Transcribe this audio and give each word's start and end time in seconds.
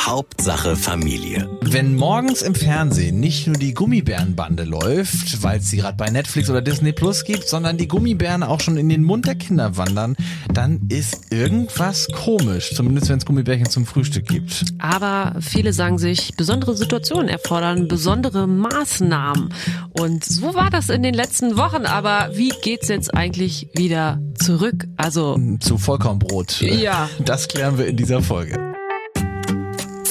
Hauptsache 0.00 0.76
Familie. 0.76 1.48
Wenn 1.60 1.94
morgens 1.94 2.42
im 2.42 2.54
Fernsehen 2.54 3.20
nicht 3.20 3.46
nur 3.46 3.56
die 3.56 3.74
Gummibärenbande 3.74 4.64
läuft, 4.64 5.42
weil 5.42 5.58
es 5.58 5.70
sie 5.70 5.78
gerade 5.78 5.96
bei 5.96 6.08
Netflix 6.08 6.48
oder 6.48 6.62
Disney 6.62 6.92
Plus 6.92 7.24
gibt, 7.24 7.48
sondern 7.48 7.76
die 7.76 7.88
Gummibären 7.88 8.42
auch 8.42 8.60
schon 8.60 8.76
in 8.76 8.88
den 8.88 9.02
Mund 9.02 9.26
der 9.26 9.34
Kinder 9.34 9.76
wandern, 9.76 10.16
dann 10.52 10.82
ist 10.88 11.32
irgendwas 11.32 12.06
komisch. 12.14 12.74
Zumindest 12.74 13.08
wenn 13.08 13.18
es 13.18 13.26
Gummibärchen 13.26 13.68
zum 13.68 13.86
Frühstück 13.86 14.28
gibt. 14.28 14.64
Aber 14.78 15.36
viele 15.40 15.72
sagen 15.72 15.98
sich, 15.98 16.34
besondere 16.36 16.76
Situationen 16.76 17.28
erfordern 17.28 17.88
besondere 17.88 18.46
Maßnahmen. 18.46 19.52
Und 20.00 20.24
so 20.24 20.54
war 20.54 20.70
das 20.70 20.88
in 20.88 21.02
den 21.02 21.14
letzten 21.14 21.56
Wochen. 21.56 21.84
Aber 21.84 22.30
wie 22.34 22.52
geht's 22.62 22.88
jetzt 22.88 23.14
eigentlich 23.14 23.68
wieder 23.74 24.20
zurück? 24.34 24.86
Also 24.96 25.38
Zu 25.60 25.76
Vollkornbrot. 25.76 26.60
Ja. 26.60 27.10
Das 27.24 27.48
klären 27.48 27.78
wir 27.78 27.86
in 27.86 27.96
dieser 27.96 28.22
Folge. 28.22 28.67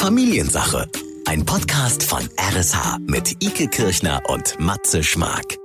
Familiensache. 0.08 0.88
Ein 1.26 1.44
Podcast 1.44 2.02
von 2.02 2.30
RSH 2.40 3.00
mit 3.08 3.44
Ike 3.44 3.68
Kirchner 3.68 4.22
und 4.30 4.58
Matze 4.58 5.04
Schmark. 5.04 5.58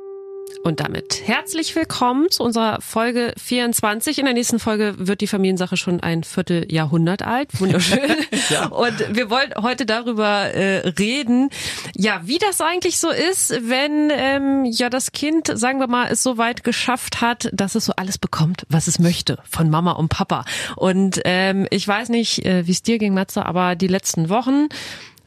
Und 0.62 0.78
damit 0.78 1.22
herzlich 1.26 1.74
willkommen 1.74 2.30
zu 2.30 2.44
unserer 2.44 2.80
Folge 2.80 3.34
24. 3.36 4.18
In 4.18 4.26
der 4.26 4.34
nächsten 4.34 4.60
Folge 4.60 4.94
wird 4.96 5.20
die 5.20 5.26
Familiensache 5.26 5.76
schon 5.76 5.98
ein 5.98 6.22
Vierteljahrhundert 6.22 7.22
alt. 7.22 7.48
Wunderschön. 7.58 7.98
Und 8.70 9.16
wir 9.16 9.28
wollen 9.28 9.52
heute 9.60 9.86
darüber 9.86 10.54
äh, 10.54 10.88
reden, 10.88 11.50
ja, 11.96 12.20
wie 12.24 12.38
das 12.38 12.60
eigentlich 12.60 13.00
so 13.00 13.10
ist, 13.10 13.50
wenn 13.50 14.10
ähm, 14.12 14.64
ja 14.64 14.88
das 14.88 15.10
Kind, 15.10 15.50
sagen 15.52 15.80
wir 15.80 15.88
mal, 15.88 16.08
es 16.12 16.22
so 16.22 16.38
weit 16.38 16.62
geschafft 16.62 17.20
hat, 17.20 17.50
dass 17.52 17.74
es 17.74 17.86
so 17.86 17.94
alles 17.96 18.18
bekommt, 18.18 18.64
was 18.68 18.86
es 18.86 19.00
möchte 19.00 19.38
von 19.50 19.68
Mama 19.68 19.92
und 19.92 20.10
Papa. 20.10 20.44
Und 20.76 21.20
ähm, 21.24 21.66
ich 21.70 21.88
weiß 21.88 22.08
nicht, 22.08 22.46
äh, 22.46 22.68
wie 22.68 22.72
es 22.72 22.82
dir 22.82 22.98
ging, 22.98 23.14
Matze, 23.14 23.44
aber 23.46 23.74
die 23.74 23.88
letzten 23.88 24.28
Wochen 24.28 24.68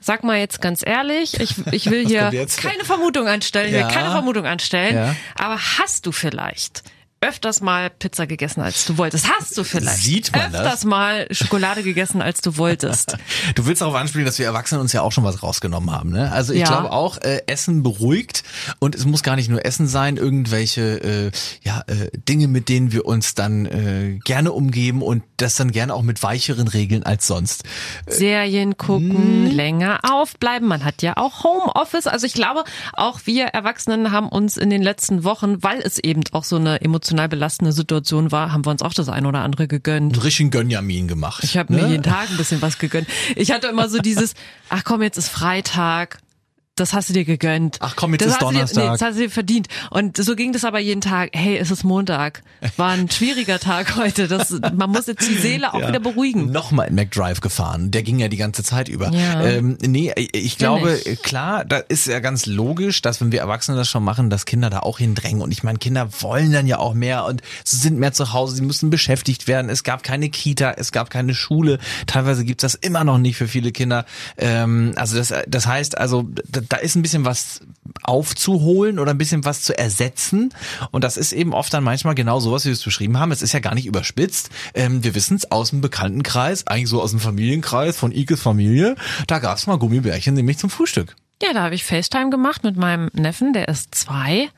Sag 0.06 0.23
mal 0.23 0.38
jetzt 0.38 0.61
ganz 0.61 0.84
ehrlich, 0.86 1.39
ich, 1.39 1.56
ich 1.72 1.89
will 1.89 2.06
hier 2.08 2.30
keine 2.58 2.86
Vermutung 2.86 3.28
anstellen, 3.28 3.73
Ja. 3.73 3.88
will 3.88 3.92
keine 3.92 4.12
Vermutung 4.12 4.45
anstellen. 4.45 4.95
Ja. 4.95 5.16
Aber 5.34 5.58
hast 5.80 6.06
du 6.06 6.12
vielleicht 6.12 6.84
öfters 7.28 7.62
mal 7.62 7.90
Pizza 7.90 8.28
gegessen, 8.28 8.62
als 8.62 8.86
du 8.86 8.98
wolltest? 8.98 9.28
Hast 9.40 9.58
du 9.58 9.64
vielleicht 9.64 10.04
Sieht 10.04 10.31
man 10.36 10.52
das? 10.52 10.62
öfters 10.62 10.86
mal 10.86 11.28
Schokolade 11.31 11.84
gegessen, 11.84 12.22
als 12.22 12.42
du 12.42 12.58
wolltest? 12.58 13.18
Du 13.56 13.66
willst 13.66 13.81
darauf 13.81 13.95
anspielen, 13.95 14.26
dass 14.26 14.40
wir 14.40 14.45
Erwachsene 14.45 14.81
uns 14.81 14.92
ja 14.94 15.02
auch 15.02 15.12
schon 15.12 15.23
was 15.23 15.42
rausgenommen 15.44 15.92
haben. 15.92 16.09
Ne? 16.12 16.31
Also 16.31 16.53
ich 16.53 16.62
Ja. 16.62 16.68
glaube 16.68 16.92
auch, 16.92 17.18
äh, 17.22 17.42
Essen 17.48 17.84
beruhigt 17.84 18.44
und 18.80 18.96
es 18.96 19.06
muss 19.06 19.23
gar 19.23 19.36
nicht 19.36 19.50
nur 19.50 19.66
Essen 19.66 19.88
sein, 19.88 20.18
irgendwelche 20.18 20.81
äh, 20.81 21.31
ja, 21.64 21.84
äh, 21.88 22.09
Dinge, 22.28 22.48
mit 22.48 22.70
denen 22.70 22.92
wir 22.92 23.06
uns 23.06 23.36
dann 23.36 23.66
äh, 23.66 24.20
gerne 24.23 24.52
umgeben 24.52 25.02
und 25.02 25.23
das 25.38 25.56
dann 25.56 25.72
gerne 25.72 25.94
auch 25.94 26.02
mit 26.02 26.22
weicheren 26.23 26.68
Regeln 26.68 27.03
als 27.03 27.28
sonst. 27.28 27.64
Serien 28.08 28.78
gucken, 28.78 29.50
länger 29.50 30.00
aufbleiben. 30.09 30.68
Man 30.68 30.84
hat 30.86 31.02
ja 31.02 31.18
auch 31.18 31.44
Homeoffice. 31.44 32.08
Also 32.08 32.26
ich 32.26 32.34
glaube, 32.34 32.64
auch 32.94 33.22
wir 33.26 33.46
Erwachsenen 33.48 34.12
haben 34.12 34.30
uns 34.30 34.58
in 34.58 34.70
den 34.70 34.81
letzten 34.81 35.23
Wochen, 35.23 35.62
weil 35.64 35.80
es 35.81 35.98
eben 36.00 36.22
auch 36.31 36.44
so 36.44 36.56
eine 36.58 36.81
emotional 37.16 37.30
belastende 37.30 37.72
Situation 37.72 38.32
war, 38.32 38.52
haben 38.52 38.66
wir 38.66 38.72
uns 38.72 38.82
auch 38.82 38.94
das 38.94 39.10
ein 39.10 39.26
oder 39.26 39.40
andere 39.40 39.68
gegönnt. 39.68 40.14
Einen 40.14 40.22
richtigen 40.22 40.52
Gönjamin 40.52 41.08
gemacht. 41.08 41.44
Ich 41.44 41.58
habe 41.58 41.74
ne? 41.74 41.84
mir 41.84 41.90
jeden 41.90 42.04
Tag 42.04 42.30
ein 42.30 42.38
bisschen 42.38 42.62
was 42.62 42.78
gegönnt. 42.78 43.08
Ich 43.36 43.52
hatte 43.52 43.68
immer 43.68 43.90
so 43.90 44.00
dieses, 44.00 44.34
ach 44.70 44.84
komm, 44.84 45.02
jetzt 45.02 45.18
ist 45.18 45.30
Freitag. 45.30 46.20
Das 46.78 46.92
hast 46.92 47.08
du 47.08 47.14
dir 47.14 47.23
gegönnt. 47.23 47.78
Ach 47.80 47.95
komm, 47.95 48.12
jetzt 48.12 48.26
das 48.26 48.34
ist 48.34 48.42
du 48.42 48.48
dir, 48.48 48.52
Donnerstag. 48.54 48.84
Nee, 48.84 48.90
das 48.90 49.02
hast 49.02 49.16
du 49.16 49.22
dir 49.22 49.30
verdient. 49.30 49.68
Und 49.92 50.18
so 50.18 50.36
ging 50.36 50.52
das 50.52 50.66
aber 50.66 50.80
jeden 50.80 51.00
Tag. 51.00 51.30
Hey, 51.34 51.58
es 51.58 51.72
ist 51.72 51.86
Montag. 51.86 52.44
War 52.76 52.90
ein 52.90 53.09
schwieriger 53.09 53.59
Tag 53.59 53.95
heute. 53.95 54.28
Das, 54.28 54.54
man 54.76 54.90
muss 54.90 55.08
jetzt 55.08 55.26
die 55.26 55.36
Seele 55.38 55.73
auch 55.73 55.80
Ja. 55.80 55.88
wieder 55.88 56.02
beruhigen. 56.02 56.52
Nochmal 56.52 56.90
in 56.90 56.96
McDrive 56.96 57.40
gefahren. 57.40 57.92
Der 57.92 58.03
ging 58.03 58.20
ja 58.20 58.28
die 58.28 58.36
ganze 58.36 58.62
Zeit 58.62 58.90
über. 58.90 59.09
Ja. 59.12 59.42
Ähm, 59.46 59.78
nee, 59.84 60.14
ich 60.34 60.58
glaube, 60.58 61.00
nicht. 61.06 61.23
klar, 61.23 61.64
da 61.64 61.78
ist 61.78 62.08
ja 62.08 62.20
ganz 62.20 62.46
logisch, 62.46 63.02
dass 63.02 63.22
wenn 63.22 63.31
wir 63.31 63.40
Erwachsene 63.40 63.78
das 63.78 63.88
schon 63.88 64.03
machen, 64.03 64.30
dass 64.30 64.44
Kinder 64.46 64.69
da 64.69 64.80
auch 64.80 64.97
hindrängen. 64.97 65.42
Und 65.42 65.53
ich 65.53 65.63
meine, 65.63 65.80
Kinder 65.80 66.09
wollen 66.19 66.52
dann 66.52 66.68
ja 66.68 66.80
auch 66.80 66.94
mehr 66.94 67.24
und 67.24 67.42
sie 67.63 67.78
sind 67.78 67.97
mehr 68.00 68.12
zu 68.12 68.34
Hause, 68.34 68.53
sie 68.57 68.62
müssen 68.63 68.90
beschäftigt 68.90 69.47
werden. 69.47 69.69
Es 69.69 69.86
gab 69.86 70.03
keine 70.03 70.28
Kita, 70.28 70.72
es 70.72 70.92
gab 70.92 71.09
keine 71.09 71.36
Schule. 71.36 71.80
Teilweise 72.06 72.44
gibt's 72.44 72.63
das 72.63 72.75
immer 72.75 73.06
noch 73.06 73.18
nicht 73.18 73.38
für 73.38 73.47
viele 73.47 73.72
Kinder. 73.72 74.06
Ähm, 74.38 74.92
also 74.97 75.16
das, 75.16 75.34
das 75.47 75.68
heißt, 75.68 75.97
also 75.97 76.28
da, 76.70 76.78
ist 76.78 76.96
ein 76.96 77.02
bisschen 77.02 77.26
was 77.26 77.62
aufzuholen 78.03 79.00
oder 79.00 79.12
ein 79.12 79.18
bisschen 79.18 79.46
was 79.46 79.62
zu 79.62 79.78
ersetzen. 79.78 80.53
Und 80.92 81.03
das 81.03 81.18
ist 81.18 81.31
eben 81.31 81.53
oft 81.53 81.74
dann 81.74 81.84
manchmal 81.84 82.16
genau 82.16 82.40
so, 82.40 82.52
was 82.52 82.66
wir 82.66 82.74
es 82.74 82.84
beschrieben 82.84 83.20
haben. 83.20 83.31
Es 83.31 83.42
ist 83.42 83.53
ja 83.53 83.59
gar 83.59 83.76
nicht 83.76 83.86
überspitzt. 83.86 84.50
Ähm, 84.74 85.04
wir 85.04 85.16
wissen 85.16 85.38
es 85.38 85.52
aus 85.52 85.72
dem 85.72 85.81
Bekanntenkreis, 85.81 86.68
eigentlich 86.68 86.90
so 86.90 87.02
aus 87.02 87.12
dem 87.12 87.20
Familienkreis 87.20 87.98
von 87.98 88.12
Ikes 88.12 88.42
Familie. 88.42 88.96
Da 89.28 89.40
gab's 89.40 89.68
mal 89.68 89.78
Gummibärchen, 89.78 90.36
nämlich 90.36 90.58
zum 90.58 90.70
Frühstück. 90.70 91.16
Ja, 91.42 91.54
da 91.54 91.64
habe 91.64 91.75
ich 91.75 91.84
FaceTime 91.84 92.30
gemacht 92.30 92.64
mit 92.64 92.78
meinem 92.78 93.09
Neffen, 93.14 93.54
der 93.54 93.68
ist 93.68 93.94
zwei. 93.94 94.50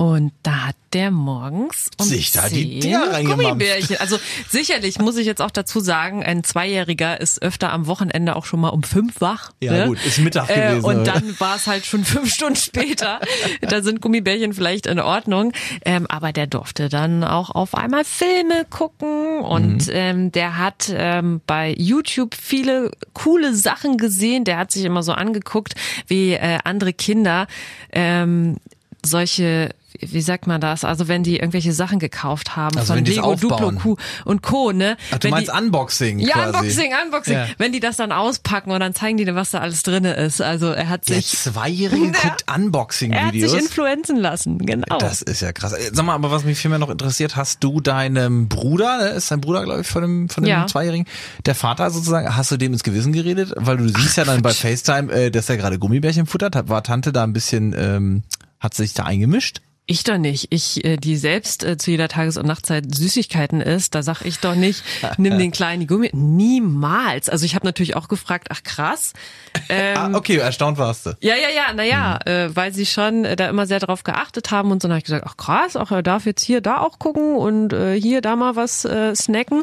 Und 0.00 0.32
da 0.42 0.68
hat 0.68 0.76
der 0.94 1.10
morgens 1.10 1.90
um 1.98 2.06
Sich 2.06 2.32
da 2.32 2.48
die 2.48 2.80
10 2.80 2.80
Dinger 2.80 3.12
reingemampft. 3.12 3.44
Gummibärchen. 3.48 3.96
Also 3.98 4.18
sicherlich 4.48 4.98
muss 4.98 5.18
ich 5.18 5.26
jetzt 5.26 5.42
auch 5.42 5.50
dazu 5.50 5.78
sagen, 5.80 6.24
ein 6.24 6.42
Zweijähriger 6.42 7.20
ist 7.20 7.42
öfter 7.42 7.70
am 7.70 7.86
Wochenende 7.86 8.34
auch 8.34 8.46
schon 8.46 8.60
mal 8.60 8.70
um 8.70 8.82
fünf 8.82 9.20
wach. 9.20 9.52
Ja, 9.60 9.72
ne? 9.72 9.86
gut, 9.88 9.98
ist 10.06 10.16
Mittag 10.18 10.48
Äh, 10.48 10.70
gewesen. 10.70 10.84
und 10.86 11.04
dann 11.06 11.38
war 11.38 11.56
es 11.56 11.66
halt 11.66 11.84
schon 11.84 12.04
fünf 12.06 12.32
Stunden 12.32 12.56
später. 12.56 13.20
da 13.60 13.82
sind 13.82 14.00
Gummibärchen 14.00 14.54
vielleicht 14.54 14.86
in 14.86 15.00
Ordnung. 15.00 15.52
Ähm, 15.84 16.06
aber 16.06 16.32
der 16.32 16.46
durfte 16.46 16.88
dann 16.88 17.22
auch 17.22 17.50
auf 17.50 17.74
einmal 17.74 18.04
Filme 18.06 18.64
gucken 18.70 19.40
und 19.40 19.86
Mhm. 19.86 19.92
ähm, 19.92 20.32
der 20.32 20.56
hat 20.56 20.90
ähm, 20.94 21.42
bei 21.46 21.74
YouTube 21.76 22.34
viele 22.40 22.90
coole 23.12 23.54
Sachen 23.54 23.98
gesehen. 23.98 24.44
Der 24.44 24.56
hat 24.56 24.72
sich 24.72 24.86
immer 24.86 25.02
so 25.02 25.12
angeguckt, 25.12 25.74
wie 26.06 26.32
äh, 26.32 26.58
andere 26.64 26.94
Kinder 26.94 27.46
ähm, 27.92 28.56
solche 29.04 29.70
wie 30.00 30.20
sagt 30.20 30.46
man 30.46 30.60
das? 30.60 30.84
Also 30.84 31.08
wenn 31.08 31.22
die 31.22 31.36
irgendwelche 31.38 31.72
Sachen 31.72 31.98
gekauft 31.98 32.56
haben 32.56 32.76
Also 32.78 32.94
von 32.94 33.04
Lego, 33.04 33.34
Duplo. 33.34 33.72
Q 33.72 33.96
und 34.24 34.42
Co. 34.42 34.72
Ne? 34.72 34.96
Ach, 35.10 35.18
du 35.18 35.24
wenn 35.24 35.30
meinst 35.32 35.52
die, 35.52 35.56
Unboxing 35.58 36.18
ja, 36.20 36.32
quasi. 36.34 36.46
Unboxing, 36.58 36.92
Unboxing. 37.04 37.34
Ja. 37.34 37.46
Wenn 37.58 37.72
die 37.72 37.80
das 37.80 37.96
dann 37.96 38.12
auspacken 38.12 38.70
und 38.70 38.80
dann 38.80 38.94
zeigen 38.94 39.16
die 39.16 39.24
dir, 39.24 39.34
was 39.34 39.50
da 39.50 39.58
alles 39.58 39.82
drinne 39.82 40.14
ist. 40.14 40.40
Also 40.40 40.68
er 40.68 40.88
hat 40.88 41.08
Der 41.08 41.16
sich, 41.16 41.28
Zweijährige 41.38 42.06
Ja. 42.06 42.12
guckt 42.12 42.24
er 42.24 42.30
hat 42.30 42.40
sich 42.40 42.64
Unboxing-Videos. 42.64 43.54
influenzen 43.54 44.16
lassen. 44.16 44.58
Genau. 44.58 44.98
Das 44.98 45.22
ist 45.22 45.40
ja 45.42 45.52
krass. 45.52 45.72
Äh, 45.72 45.90
Sag 45.92 46.04
mal, 46.04 46.14
aber 46.14 46.30
was 46.30 46.44
mich 46.44 46.58
vielmehr 46.58 46.78
noch 46.78 46.90
interessiert, 46.90 47.36
hast 47.36 47.62
du 47.64 47.80
deinem 47.80 48.48
Bruder, 48.48 48.98
ne, 48.98 49.08
ist 49.10 49.30
dein 49.30 49.40
Bruder, 49.40 49.64
glaube 49.64 49.80
ich, 49.82 49.86
von 49.86 50.02
dem, 50.02 50.28
von 50.28 50.44
dem 50.44 50.50
Ja. 50.50 50.66
Zweijährigen, 50.66 51.06
der 51.46 51.54
Vater 51.54 51.90
sozusagen, 51.90 52.36
hast 52.36 52.50
du 52.50 52.56
dem 52.56 52.72
ins 52.72 52.82
Gewissen 52.82 53.12
geredet? 53.12 53.52
Weil 53.56 53.76
du 53.76 53.88
siehst 53.88 54.16
ja 54.16 54.24
dann 54.24 54.42
bei 54.42 54.52
FaceTime, 54.52 55.12
äh, 55.12 55.30
dass 55.30 55.48
er 55.48 55.56
gerade 55.56 55.78
Gummibärchen 55.78 56.26
futtert. 56.26 56.56
Hat- 56.56 56.68
War 56.68 56.82
Tante 56.82 57.12
da 57.12 57.24
ein 57.24 57.32
bisschen, 57.32 57.74
ähm, 57.76 58.22
hat 58.58 58.74
sich 58.74 58.94
da 58.94 59.04
eingemischt? 59.04 59.60
Ich 59.90 60.04
doch 60.04 60.18
nicht. 60.18 60.46
Ich, 60.50 60.84
äh, 60.84 60.96
die 60.98 61.16
selbst 61.16 61.64
äh, 61.64 61.76
zu 61.76 61.90
jeder 61.90 62.06
Tages- 62.06 62.36
und 62.36 62.46
Nachtzeit 62.46 62.94
Süßigkeiten 62.94 63.60
isst, 63.60 63.92
da 63.96 64.04
sag 64.04 64.22
ich 64.22 64.38
doch 64.38 64.54
nicht, 64.54 64.84
nimm 65.18 65.36
den 65.36 65.50
kleinen 65.50 65.88
Gummi. 65.88 66.10
Niemals. 66.12 67.28
Also 67.28 67.44
ich 67.44 67.56
habe 67.56 67.66
natürlich 67.66 67.96
auch 67.96 68.06
gefragt, 68.06 68.48
ach 68.50 68.62
krass. 68.62 69.12
Ähm, 69.68 69.96
ah, 69.96 70.10
okay, 70.14 70.36
erstaunt 70.36 70.78
warst 70.78 71.06
du. 71.06 71.10
Ja, 71.20 71.34
ja, 71.34 71.48
ja, 71.48 71.72
naja, 71.72 72.18
äh, 72.24 72.54
weil 72.54 72.72
sie 72.72 72.86
schon 72.86 73.24
äh, 73.24 73.36
da 73.36 73.48
immer 73.48 73.66
sehr 73.66 73.78
drauf 73.78 74.04
geachtet 74.04 74.50
haben 74.50 74.70
und 74.70 74.80
so, 74.80 74.88
dann 74.88 74.94
habe 74.94 74.98
ich 74.98 75.04
gesagt, 75.04 75.24
ach 75.28 75.36
krass, 75.36 75.76
ach, 75.76 75.90
er 75.92 76.02
darf 76.02 76.24
jetzt 76.24 76.44
hier, 76.44 76.60
da 76.60 76.78
auch 76.78 76.98
gucken 76.98 77.36
und 77.36 77.72
äh, 77.72 78.00
hier, 78.00 78.20
da 78.20 78.36
mal 78.36 78.56
was 78.56 78.84
äh, 78.84 79.14
snacken. 79.14 79.62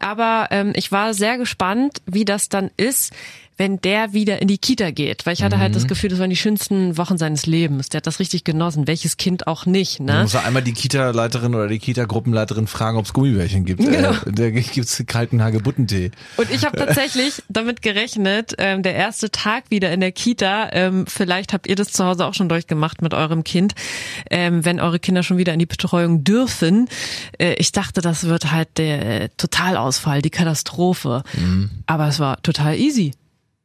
Aber 0.00 0.48
ähm, 0.50 0.72
ich 0.74 0.90
war 0.92 1.14
sehr 1.14 1.36
gespannt, 1.36 1.98
wie 2.06 2.24
das 2.24 2.48
dann 2.48 2.70
ist, 2.76 3.12
wenn 3.56 3.80
der 3.80 4.12
wieder 4.12 4.42
in 4.42 4.48
die 4.48 4.58
Kita 4.58 4.90
geht. 4.90 5.26
Weil 5.26 5.34
ich 5.34 5.42
hatte 5.42 5.58
halt 5.58 5.76
das 5.76 5.86
Gefühl, 5.86 6.10
das 6.10 6.18
waren 6.18 6.30
die 6.30 6.36
schönsten 6.36 6.96
Wochen 6.98 7.18
seines 7.18 7.46
Lebens. 7.46 7.88
Der 7.88 7.98
hat 7.98 8.06
das 8.06 8.18
richtig 8.18 8.44
genossen. 8.44 8.86
Welches 8.86 9.16
Kind 9.16 9.46
auch 9.46 9.66
nicht, 9.66 10.00
ne? 10.00 10.22
muss 10.22 10.32
ja 10.32 10.42
einmal 10.42 10.62
die 10.62 10.72
Kita-Leiterin 10.72 11.54
oder 11.54 11.68
die 11.68 11.78
Kita-Gruppenleiterin 11.78 12.66
fragen, 12.66 12.98
ob 12.98 13.04
es 13.04 13.12
Gummibärchen 13.12 13.64
gibt. 13.64 13.80
Genau. 13.80 14.10
Äh, 14.10 14.32
da 14.32 14.50
gibt's 14.50 15.02
kalten 15.06 15.42
Hagebuttentee. 15.42 16.10
Und 16.36 16.50
ich 16.50 16.64
habe 16.64 16.76
tatsächlich 16.76 17.42
damit 17.48 17.82
gerechnet, 17.82 18.54
ähm, 18.58 18.82
der 18.82 18.94
erste 18.94 19.30
Tag 19.30 19.64
wieder 19.70 19.92
in 19.92 20.00
der 20.00 20.12
Kita, 20.12 20.70
ähm, 20.72 21.04
vielleicht 21.06 21.52
habt 21.52 21.66
ihr 21.66 21.76
das 21.76 21.92
zu 21.92 22.04
Hause 22.04 22.26
auch 22.26 22.34
schon 22.34 22.48
durchgemacht 22.48 23.02
mit 23.02 23.14
eurem 23.14 23.44
Kind, 23.44 23.74
ähm, 24.30 24.64
wenn 24.64 24.80
eure 24.80 24.98
Kinder 24.98 25.22
schon 25.22 25.36
wieder 25.36 25.52
in 25.52 25.58
die 25.58 25.66
Betreuung 25.66 26.24
dürfen. 26.24 26.88
Äh, 27.38 27.54
ich 27.54 27.72
dachte, 27.72 28.00
das 28.00 28.24
wird 28.24 28.50
halt 28.50 28.78
der 28.78 29.22
äh, 29.22 29.28
Totalausfall, 29.36 30.22
die 30.22 30.30
Katastrophe. 30.30 31.22
Aber 31.86 32.08
es 32.08 32.18
war 32.18 32.40
total 32.42 32.76
easy. 32.76 33.12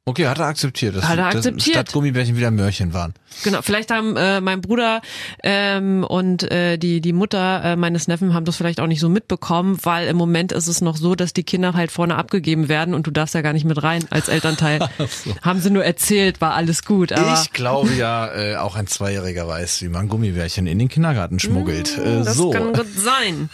Okay, 0.09 0.27
hat 0.27 0.39
er 0.39 0.45
akzeptiert, 0.45 0.95
dass, 0.95 1.07
Hat 1.07 1.17
er 1.19 1.27
akzeptiert. 1.27 1.75
statt 1.75 1.91
Gummibärchen 1.93 2.35
wieder 2.35 2.51
Möhrchen 2.51 2.93
waren. 2.93 3.13
Genau, 3.43 3.61
vielleicht 3.61 3.91
haben 3.91 4.17
äh, 4.17 4.41
mein 4.41 4.59
Bruder 4.61 5.01
ähm, 5.43 6.03
und 6.03 6.43
äh, 6.51 6.77
die 6.77 6.99
die 6.99 7.13
Mutter 7.13 7.63
äh, 7.63 7.75
meines 7.75 8.07
Neffen 8.07 8.33
haben 8.33 8.43
das 8.45 8.55
vielleicht 8.57 8.79
auch 8.79 8.87
nicht 8.87 8.99
so 8.99 9.07
mitbekommen, 9.07 9.77
weil 9.83 10.07
im 10.07 10.17
Moment 10.17 10.51
ist 10.51 10.67
es 10.67 10.81
noch 10.81 10.97
so, 10.97 11.15
dass 11.15 11.31
die 11.33 11.43
Kinder 11.43 11.73
halt 11.73 11.91
vorne 11.91 12.15
abgegeben 12.15 12.67
werden 12.69 12.93
und 12.95 13.05
du 13.07 13.11
darfst 13.11 13.35
ja 13.35 13.41
gar 13.41 13.53
nicht 13.53 13.65
mit 13.65 13.81
rein 13.83 14.03
als 14.09 14.27
Elternteil. 14.29 14.79
Haben 15.41 15.61
sie 15.61 15.69
nur 15.69 15.85
erzählt, 15.85 16.41
war 16.41 16.53
alles 16.55 16.83
gut. 16.83 17.11
Aber 17.13 17.39
ich 17.41 17.53
glaube 17.53 17.93
ja, 17.93 18.33
äh, 18.33 18.55
auch 18.55 18.75
ein 18.75 18.87
Zweijähriger 18.87 19.47
weiß, 19.47 19.81
wie 19.83 19.89
man 19.89 20.07
Gummibärchen 20.09 20.65
in 20.67 20.79
den 20.79 20.89
Kindergarten 20.89 21.39
schmuggelt. 21.39 21.97
äh, 21.97 22.19
Mm, 22.19 22.25
das 22.25 22.35
so. 22.35 22.49
kann 22.49 22.73
gut 22.73 22.87
sein. 22.95 23.49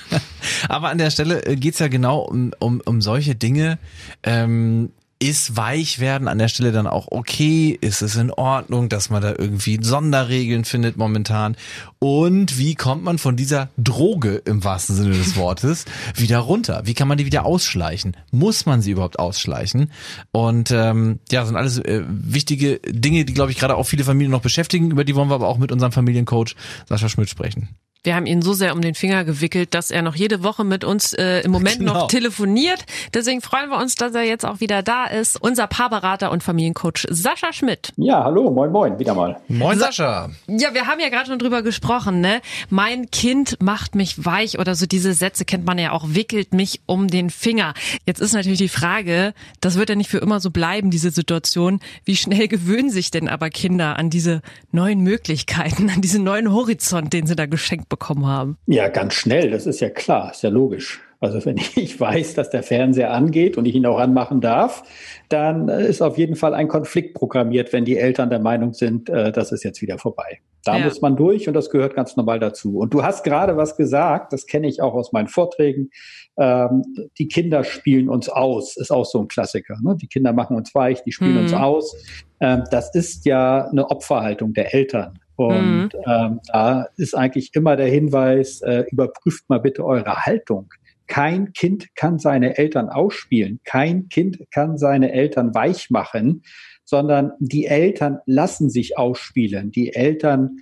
Aber 0.69 0.89
an 0.89 0.97
der 0.97 1.09
Stelle 1.11 1.45
äh, 1.45 1.55
geht's 1.57 1.79
ja 1.79 1.89
genau 1.89 2.19
um, 2.19 2.53
um, 2.59 2.81
um 2.85 3.01
solche 3.01 3.35
Dinge. 3.35 3.77
Ähm, 4.23 4.91
ist 5.27 5.57
weich 5.57 5.99
werden 5.99 6.27
an 6.27 6.37
der 6.37 6.47
Stelle 6.47 6.71
dann 6.71 6.87
auch 6.87 7.07
okay? 7.09 7.77
Ist 7.79 8.01
es 8.01 8.15
in 8.15 8.31
Ordnung, 8.31 8.89
dass 8.89 9.09
man 9.09 9.21
da 9.21 9.33
irgendwie 9.37 9.79
Sonderregeln 9.81 10.65
findet 10.65 10.97
momentan? 10.97 11.55
Und 11.99 12.57
wie 12.59 12.75
kommt 12.75 13.03
man 13.03 13.17
von 13.17 13.35
dieser 13.35 13.69
Droge 13.77 14.35
im 14.45 14.63
wahrsten 14.63 14.95
Sinne 14.95 15.15
des 15.15 15.35
Wortes 15.35 15.85
wieder 16.15 16.39
runter? 16.39 16.83
Wie 16.85 16.93
kann 16.93 17.07
man 17.07 17.17
die 17.17 17.25
wieder 17.25 17.45
ausschleichen? 17.45 18.15
Muss 18.31 18.65
man 18.65 18.81
sie 18.81 18.91
überhaupt 18.91 19.17
ausschleichen? 19.17 19.91
Und 20.31 20.69
ähm, 20.71 21.19
ja, 21.31 21.45
sind 21.45 21.55
alles 21.55 21.79
äh, 21.79 22.03
wichtige 22.07 22.79
Dinge, 22.87 23.25
die, 23.25 23.33
glaube 23.33 23.51
ich, 23.51 23.57
gerade 23.57 23.75
auch 23.75 23.87
viele 23.87 24.03
Familien 24.03 24.31
noch 24.31 24.41
beschäftigen. 24.41 24.91
Über 24.91 25.03
die 25.03 25.15
wollen 25.15 25.29
wir 25.29 25.35
aber 25.35 25.47
auch 25.47 25.57
mit 25.57 25.71
unserem 25.71 25.91
Familiencoach 25.91 26.55
Sascha 26.87 27.09
Schmidt 27.09 27.29
sprechen. 27.29 27.69
Wir 28.05 28.15
haben 28.15 28.27
ihn 28.27 28.43
so 28.43 28.53
sehr 28.53 28.73
um 28.75 28.81
den 28.81 28.93
Finger 28.93 29.23
gewickelt, 29.25 29.73
dass 29.73 29.89
er 29.89 30.03
noch 30.03 30.15
jede 30.15 30.43
Woche 30.43 30.63
mit 30.63 30.83
uns 30.83 31.13
äh, 31.13 31.39
im 31.41 31.49
Moment 31.51 31.79
Genau. 31.79 31.93
noch 31.93 32.07
telefoniert. 32.07 32.85
Deswegen 33.15 33.41
freuen 33.41 33.71
wir 33.71 33.77
uns, 33.79 33.95
dass 33.95 34.13
er 34.13 34.21
jetzt 34.21 34.45
auch 34.45 34.59
wieder 34.59 34.83
da 34.83 35.05
ist. 35.05 35.41
Unser 35.41 35.65
Paarberater 35.65 36.29
und 36.29 36.43
Familiencoach 36.43 37.07
Sascha 37.09 37.51
Schmidt. 37.51 37.93
Ja, 37.97 38.23
hallo, 38.23 38.51
moin 38.51 38.71
moin, 38.71 38.99
wieder 38.99 39.15
mal. 39.15 39.37
Moin 39.47 39.79
Sascha. 39.79 40.29
Ja, 40.47 40.75
wir 40.75 40.85
haben 40.85 40.99
ja 40.99 41.09
gerade 41.09 41.25
schon 41.25 41.39
drüber 41.39 41.63
gesprochen, 41.63 42.21
ne? 42.21 42.41
Mein 42.69 43.09
Kind 43.09 43.57
macht 43.59 43.95
mich 43.95 44.23
weich 44.23 44.59
oder 44.59 44.75
so 44.75 44.85
diese 44.85 45.13
Sätze 45.13 45.43
kennt 45.43 45.65
man 45.65 45.79
ja 45.79 45.91
auch, 45.91 46.05
wickelt 46.09 46.53
mich 46.53 46.81
um 46.85 47.07
den 47.07 47.31
Finger. 47.31 47.73
Jetzt 48.05 48.21
ist 48.21 48.33
natürlich 48.33 48.59
die 48.59 48.69
Frage, 48.69 49.33
das 49.61 49.79
wird 49.79 49.89
ja 49.89 49.95
nicht 49.95 50.11
für 50.11 50.19
immer 50.19 50.39
so 50.39 50.51
bleiben, 50.51 50.91
diese 50.91 51.09
Situation. 51.09 51.79
Wie 52.03 52.15
schnell 52.15 52.47
gewöhnen 52.47 52.91
sich 52.91 53.09
denn 53.09 53.27
aber 53.27 53.49
Kinder 53.49 53.97
an 53.97 54.11
diese 54.11 54.43
neuen 54.71 54.99
Möglichkeiten, 54.99 55.89
an 55.89 56.01
diesen 56.01 56.23
neuen 56.23 56.53
Horizont, 56.53 57.11
den 57.11 57.25
sie 57.25 57.35
da 57.35 57.47
geschenkt 57.47 57.89
bekommen 57.89 57.94
haben? 58.25 58.57
Ja, 58.67 58.87
ganz 58.89 59.13
schnell, 59.13 59.51
das 59.51 59.65
ist 59.65 59.79
ja 59.79 59.89
klar, 59.89 60.31
ist 60.31 60.43
ja 60.43 60.49
logisch. 60.49 61.01
Also 61.21 61.43
wenn 61.45 61.57
ich 61.75 61.99
weiß, 61.99 62.33
dass 62.35 62.49
der 62.49 62.61
Fernseher 62.63 63.11
angeht 63.11 63.57
und 63.57 63.65
ich 63.65 63.75
ihn 63.75 63.85
auch 63.85 63.99
anmachen 63.99 64.41
darf, 64.41 64.83
dann 65.29 65.69
ist 65.69 66.01
auf 66.01 66.17
jeden 66.17 66.35
Fall 66.35 66.53
ein 66.53 66.67
Konflikt 66.67 67.13
programmiert, 67.15 67.73
wenn 67.73 67.85
die 67.85 67.97
Eltern 67.97 68.29
der 68.29 68.39
Meinung 68.39 68.73
sind, 68.73 69.09
äh, 69.09 69.31
das 69.31 69.51
ist 69.51 69.63
jetzt 69.63 69.81
wieder 69.81 69.97
vorbei. 69.97 70.39
Da 70.63 70.77
Ja. 70.77 70.85
muss 70.85 70.99
man 71.01 71.15
durch 71.15 71.47
und 71.47 71.53
das 71.53 71.69
gehört 71.69 71.95
ganz 71.95 72.15
normal 72.15 72.39
dazu. 72.39 72.79
Und 72.79 72.93
du 72.93 73.03
hast 73.03 73.23
gerade 73.23 73.55
was 73.55 73.77
gesagt, 73.77 74.33
das 74.33 74.45
kenne 74.47 74.67
ich 74.67 74.81
auch 74.81 74.93
aus 74.95 75.13
meinen 75.13 75.27
Vorträgen. 75.27 75.89
Ähm, 76.37 76.83
die 77.17 77.27
Kinder 77.27 77.63
spielen 77.63 78.09
uns 78.09 78.29
aus, 78.29 78.75
ist 78.75 78.91
auch 78.91 79.05
so 79.05 79.19
ein 79.21 79.27
Klassiker. 79.27 79.77
Ne? 79.83 79.95
Die 79.99 80.07
Kinder 80.07 80.33
machen 80.33 80.57
uns 80.57 80.73
weich, 80.75 81.03
die 81.03 81.11
spielen 81.11 81.33
Mhm. 81.33 81.39
uns 81.41 81.53
aus. 81.53 81.95
Ähm, 82.41 82.63
das 82.71 82.93
ist 82.93 83.25
ja 83.25 83.67
eine 83.69 83.89
Opferhaltung 83.89 84.53
der 84.53 84.73
Eltern. 84.73 85.19
Und 85.35 85.89
ähm, 86.05 86.39
da 86.51 86.87
ist 86.97 87.15
eigentlich 87.15 87.51
immer 87.53 87.75
der 87.75 87.87
Hinweis, 87.87 88.61
äh, 88.61 88.85
überprüft 88.91 89.49
mal 89.49 89.59
bitte 89.59 89.83
eure 89.83 90.25
Haltung. 90.25 90.69
Kein 91.07 91.53
Kind 91.53 91.95
kann 91.95 92.19
seine 92.19 92.57
Eltern 92.57 92.89
ausspielen. 92.89 93.59
Kein 93.63 94.09
Kind 94.09 94.39
kann 94.51 94.77
seine 94.77 95.11
Eltern 95.11 95.53
weich 95.53 95.89
machen, 95.89 96.43
sondern 96.83 97.33
die 97.39 97.65
Eltern 97.65 98.19
lassen 98.25 98.69
sich 98.69 98.97
ausspielen. 98.97 99.71
Die 99.71 99.93
Eltern 99.93 100.57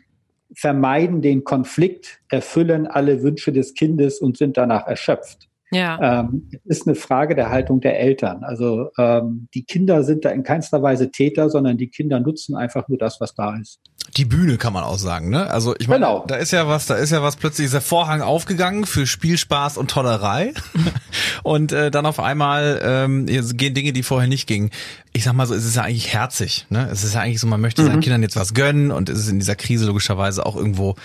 vermeiden 0.56 1.22
den 1.22 1.44
Konflikt, 1.44 2.22
erfüllen 2.30 2.88
alle 2.88 3.24
Wünsche 3.24 3.52
des 3.52 3.74
Kindes 3.74 4.20
und 4.20 4.38
sind 4.38 4.58
danach 4.58 4.88
erschöpft. 4.88 5.50
Ja. 5.72 6.20
Ähm, 6.22 6.50
es 6.66 6.80
ist 6.80 6.88
eine 6.88 6.96
Frage 6.96 7.36
der 7.36 7.50
Haltung 7.50 7.82
der 7.82 8.00
Eltern. 8.00 8.44
Also 8.44 8.90
ähm, 8.98 9.48
die 9.56 9.64
Kinder 9.64 10.04
sind 10.04 10.24
da 10.24 10.30
in 10.30 10.44
keinster 10.44 10.84
Weise 10.84 11.10
Täter, 11.10 11.50
sondern 11.50 11.78
die 11.78 11.90
Kinder 11.90 12.20
nutzen 12.20 12.56
einfach 12.56 12.88
nur 12.88 13.00
das, 13.00 13.20
was 13.20 13.34
da 13.34 13.58
ist. 13.58 13.82
Die 14.18 14.26
Bühne 14.26 14.58
kann 14.58 14.74
man 14.74 14.84
auch 14.84 14.98
sagen, 15.00 15.30
ne? 15.30 15.50
Also 15.50 15.76
ich 15.80 15.88
meine, 15.88 16.06
Genau. 16.06 16.24
da 16.28 16.36
ist 16.36 16.52
ja 16.52 16.68
was, 16.68 16.86
da 16.86 16.96
ist 16.96 17.10
ja 17.12 17.24
was 17.24 17.36
plötzlich 17.36 17.66
ist 17.66 17.74
der 17.74 17.82
Vorhang 17.82 18.22
aufgegangen 18.22 18.86
für 18.86 19.08
Spielspaß 19.08 19.78
und 19.78 19.90
Tollerei 19.90 20.54
und 21.44 21.72
äh, 21.72 21.90
dann 21.90 22.06
auf 22.06 22.20
einmal 22.20 22.80
ähm, 22.84 23.26
gehen 23.26 23.74
Dinge, 23.74 23.92
die 23.94 24.04
vorher 24.04 24.28
nicht 24.30 24.46
gingen. 24.48 24.70
Ich 25.14 25.24
sag 25.24 25.34
mal 25.34 25.46
so, 25.48 25.54
es 25.56 25.66
ist 25.66 25.76
ja 25.76 25.84
eigentlich 25.84 26.14
herzig, 26.14 26.66
ne? 26.70 26.88
Es 26.92 27.04
ist 27.04 27.16
ja 27.16 27.22
eigentlich 27.22 27.40
so, 27.40 27.48
man 27.48 27.62
möchte 27.62 27.82
Mhm. 27.82 27.88
seinen 27.88 28.00
Kindern 28.02 28.22
jetzt 28.24 28.36
was 28.36 28.54
gönnen 28.54 28.92
und 28.92 29.10
es 29.10 29.20
ist 29.20 29.30
in 29.30 29.40
dieser 29.40 29.56
Krise 29.56 29.86
logischerweise 29.86 30.46
auch 30.46 30.56
irgendwo 30.56 30.96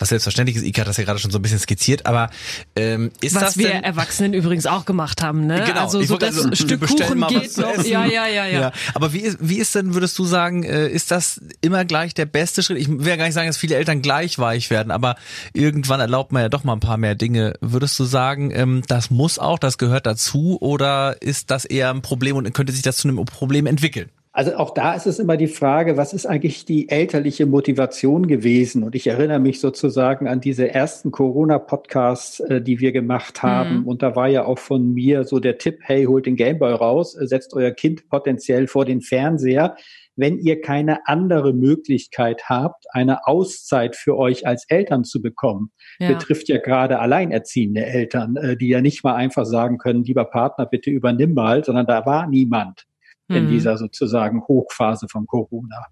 was 0.00 0.08
selbstverständlich 0.08 0.56
ist. 0.56 0.64
Ika 0.64 0.80
hat 0.80 0.88
das 0.88 0.96
ja 0.96 1.04
gerade 1.04 1.18
schon 1.18 1.30
so 1.30 1.38
ein 1.38 1.42
bisschen 1.42 1.58
skizziert, 1.58 2.06
aber 2.06 2.30
ähm, 2.74 3.10
ist 3.20 3.34
Was 3.34 3.42
das 3.42 3.58
wir 3.58 3.68
denn, 3.68 3.84
Erwachsenen 3.84 4.32
übrigens 4.32 4.66
auch 4.66 4.86
gemacht 4.86 5.22
haben, 5.22 5.46
ne? 5.46 5.62
Genau, 5.66 5.82
also 5.82 6.00
ich 6.00 6.08
so 6.08 6.16
das 6.16 6.36
also, 6.36 6.54
Stück 6.54 6.80
Kuchen 6.80 7.26
geht 7.28 7.58
noch. 7.58 7.74
essen. 7.74 7.90
Ja, 7.90 8.06
ja, 8.06 8.26
ja, 8.26 8.46
ja. 8.46 8.72
Aber 8.94 9.12
wie 9.12 9.20
ist, 9.20 9.38
wie 9.40 9.58
ist 9.58 9.74
denn, 9.74 9.94
würdest 9.94 10.18
du 10.18 10.24
sagen, 10.24 10.62
äh, 10.64 10.88
ist 10.88 11.10
das 11.10 11.40
immer 11.60 11.84
gleich 11.84 12.14
der 12.14 12.26
beste 12.26 12.62
Schritt? 12.62 12.78
Ich 12.78 12.88
will 12.88 13.06
ja 13.06 13.16
gar 13.16 13.26
nicht 13.26 13.34
sagen, 13.34 13.46
dass 13.46 13.58
viele 13.58 13.76
Eltern 13.76 14.00
gleich 14.00 14.38
weich 14.38 14.70
werden, 14.70 14.90
aber 14.90 15.16
irgendwann 15.52 16.00
erlaubt 16.00 16.32
man 16.32 16.42
ja 16.42 16.48
doch 16.48 16.64
mal 16.64 16.72
ein 16.72 16.80
paar 16.80 16.96
mehr 16.96 17.14
Dinge. 17.14 17.54
Würdest 17.60 17.98
du 17.98 18.04
sagen, 18.04 18.50
ähm, 18.52 18.82
das 18.88 19.10
muss 19.10 19.38
auch, 19.38 19.58
das 19.58 19.76
gehört 19.76 20.06
dazu 20.06 20.58
oder 20.60 21.20
ist 21.20 21.50
das 21.50 21.66
eher 21.66 21.90
ein 21.90 22.02
Problem 22.02 22.36
und 22.36 22.50
könnte 22.54 22.72
sich 22.72 22.82
das 22.82 22.96
zu 22.96 23.08
einem 23.08 23.22
Problem 23.26 23.66
entwickeln? 23.66 24.08
Also 24.40 24.54
auch 24.54 24.70
da 24.70 24.94
ist 24.94 25.06
es 25.06 25.18
immer 25.18 25.36
die 25.36 25.48
Frage, 25.48 25.98
was 25.98 26.14
ist 26.14 26.24
eigentlich 26.24 26.64
die 26.64 26.88
elterliche 26.88 27.44
Motivation 27.44 28.26
gewesen? 28.26 28.84
Und 28.84 28.94
ich 28.94 29.06
erinnere 29.06 29.38
mich 29.38 29.60
sozusagen 29.60 30.26
an 30.26 30.40
diese 30.40 30.72
ersten 30.72 31.10
Corona-Podcasts, 31.10 32.40
äh, 32.40 32.62
die 32.62 32.80
wir 32.80 32.92
gemacht 32.92 33.42
haben. 33.42 33.80
Mhm. 33.80 33.86
Und 33.86 34.02
da 34.02 34.16
war 34.16 34.28
ja 34.28 34.46
auch 34.46 34.58
von 34.58 34.94
mir 34.94 35.24
so 35.24 35.40
der 35.40 35.58
Tipp, 35.58 35.80
hey, 35.82 36.06
holt 36.06 36.24
den 36.24 36.36
Gameboy 36.36 36.72
raus, 36.72 37.14
äh, 37.16 37.26
setzt 37.26 37.52
euer 37.52 37.72
Kind 37.72 38.08
potenziell 38.08 38.66
vor 38.66 38.86
den 38.86 39.02
Fernseher. 39.02 39.76
Wenn 40.16 40.38
ihr 40.38 40.62
keine 40.62 41.06
andere 41.06 41.52
Möglichkeit 41.52 42.44
habt, 42.48 42.86
eine 42.94 43.26
Auszeit 43.26 43.94
für 43.94 44.16
euch 44.16 44.46
als 44.46 44.64
Eltern 44.70 45.04
zu 45.04 45.20
bekommen, 45.20 45.70
ja. 45.98 46.08
betrifft 46.08 46.48
ja 46.48 46.56
gerade 46.56 46.98
alleinerziehende 46.98 47.84
Eltern, 47.84 48.36
äh, 48.36 48.56
die 48.56 48.68
ja 48.68 48.80
nicht 48.80 49.04
mal 49.04 49.16
einfach 49.16 49.44
sagen 49.44 49.76
können, 49.76 50.02
lieber 50.02 50.24
Partner, 50.24 50.64
bitte 50.64 50.88
übernimm 50.88 51.34
mal, 51.34 51.62
sondern 51.62 51.84
da 51.84 52.06
war 52.06 52.26
niemand 52.26 52.86
in 53.30 53.44
Mhm. 53.44 53.48
dieser 53.48 53.76
sozusagen 53.76 54.42
Hochphase 54.46 55.08
von 55.08 55.26
Corona. 55.26 55.86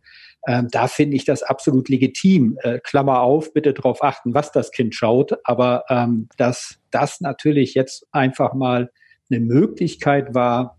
Ähm, 0.47 0.69
da 0.71 0.87
finde 0.89 1.17
ich 1.17 1.25
das 1.25 1.43
absolut 1.43 1.89
legitim. 1.89 2.59
Äh, 2.63 2.79
Klammer 2.81 3.21
auf, 3.21 3.53
bitte 3.53 3.75
darauf 3.75 4.03
achten, 4.03 4.35
was 4.35 4.53
das 4.53 4.71
Kind 4.71 4.95
schaut. 4.95 5.33
Aber 5.45 5.85
ähm, 5.89 6.29
dass 6.37 6.79
das 6.91 7.21
natürlich 7.21 7.75
jetzt 7.75 8.07
einfach 8.13 8.55
mal 8.55 8.91
eine 9.31 9.41
Möglichkeit 9.41 10.35
war, 10.35 10.79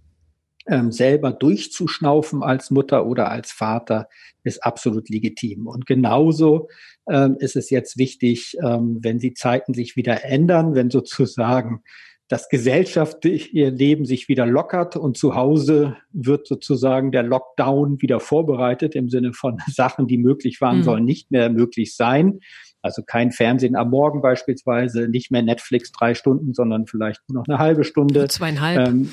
ähm, 0.68 0.92
selber 0.92 1.32
durchzuschnaufen 1.32 2.44
als 2.44 2.72
Mutter 2.72 3.06
oder 3.06 3.30
als 3.30 3.52
Vater, 3.52 4.08
ist 4.44 4.64
absolut 4.64 5.10
legitim. 5.10 5.68
Und 5.68 5.86
genauso 5.86 6.70
ähm, 7.10 7.38
ist 7.40 7.56
es 7.56 7.70
jetzt 7.70 7.98
wichtig, 7.98 8.56
ähm, 8.64 9.00
wenn 9.02 9.20
die 9.20 9.34
Zeiten 9.34 9.74
sich 9.74 9.96
wieder 9.96 10.24
ändern, 10.26 10.76
wenn 10.76 10.90
sozusagen 10.90 11.84
das 12.30 12.48
gesellschaftliche 12.48 13.70
Leben 13.70 14.06
sich 14.06 14.30
wieder 14.30 14.46
lockert 14.46 14.95
und 14.95 15.18
zu 15.18 15.36
Hause 15.36 15.98
wird 16.14 16.48
sozusagen 16.48 17.12
der 17.12 17.24
Lockdown 17.24 18.02
wieder 18.02 18.19
vorbereitet 18.19 18.95
im 18.95 19.09
Sinne 19.09 19.33
von 19.33 19.57
Sachen, 19.68 20.07
die 20.07 20.18
möglich 20.18 20.62
waren, 20.62 20.78
Mhm. 20.78 20.83
sollen 20.83 21.06
nicht 21.06 21.31
mehr 21.31 21.50
möglich 21.50 21.95
sein. 21.95 22.40
Also 22.81 23.04
kein 23.04 23.31
Fernsehen 23.31 23.76
am 23.76 23.90
Morgen 23.90 24.21
beispielsweise, 24.21 25.09
nicht 25.09 25.31
mehr 25.31 25.42
Netflix 25.42 25.92
drei 25.92 26.16
Stunden, 26.16 26.54
sondern 26.54 26.88
vielleicht 26.88 27.21
nur 27.28 27.42
noch 27.42 27.48
eine 27.48 27.59
halbe 27.59 27.83
Stunde 27.83 28.28
Zweieinhalb. 28.28 28.88
ähm, 28.88 29.09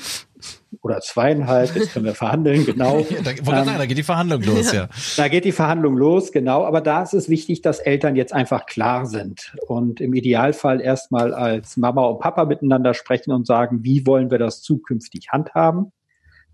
oder 0.81 0.99
zweieinhalb. 1.01 1.75
Jetzt 1.75 1.93
können 1.93 2.05
wir 2.05 2.15
verhandeln, 2.15 2.65
genau. 2.65 2.99
Ja, 3.09 3.21
da, 3.23 3.31
ich 3.31 3.43
sagen, 3.43 3.71
da 3.77 3.85
geht 3.85 3.97
die 3.97 4.03
Verhandlung 4.03 4.41
los, 4.43 4.71
ja. 4.71 4.87
Da 5.17 5.27
geht 5.27 5.43
die 5.43 5.51
Verhandlung 5.51 5.97
los, 5.97 6.31
genau. 6.31 6.63
Aber 6.63 6.81
da 6.81 7.03
ist 7.03 7.13
es 7.13 7.29
wichtig, 7.29 7.61
dass 7.61 7.79
Eltern 7.79 8.15
jetzt 8.15 8.33
einfach 8.33 8.65
klar 8.65 9.05
sind 9.05 9.55
und 9.67 9.99
im 9.99 10.13
Idealfall 10.13 10.79
erstmal 10.79 11.33
als 11.33 11.75
Mama 11.77 12.05
und 12.05 12.19
Papa 12.19 12.45
miteinander 12.45 12.93
sprechen 12.93 13.31
und 13.31 13.47
sagen, 13.47 13.83
wie 13.83 14.05
wollen 14.05 14.31
wir 14.31 14.37
das 14.37 14.61
zukünftig 14.61 15.29
handhaben? 15.31 15.91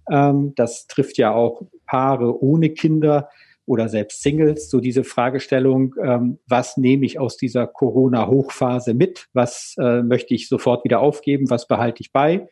Ähm, 0.09 0.53
das 0.55 0.87
trifft 0.87 1.17
ja 1.17 1.31
auch 1.31 1.61
Paare 1.85 2.41
ohne 2.41 2.69
Kinder 2.69 3.29
oder 3.65 3.89
selbst 3.89 4.21
Singles. 4.21 4.69
So 4.69 4.79
diese 4.79 5.03
Fragestellung, 5.03 5.95
ähm, 6.03 6.39
was 6.47 6.77
nehme 6.77 7.05
ich 7.05 7.19
aus 7.19 7.37
dieser 7.37 7.67
Corona-Hochphase 7.67 8.93
mit? 8.93 9.27
Was 9.33 9.75
äh, 9.79 10.01
möchte 10.03 10.33
ich 10.33 10.49
sofort 10.49 10.83
wieder 10.83 10.99
aufgeben? 10.99 11.49
Was 11.49 11.67
behalte 11.67 12.01
ich 12.01 12.11
bei? 12.11 12.47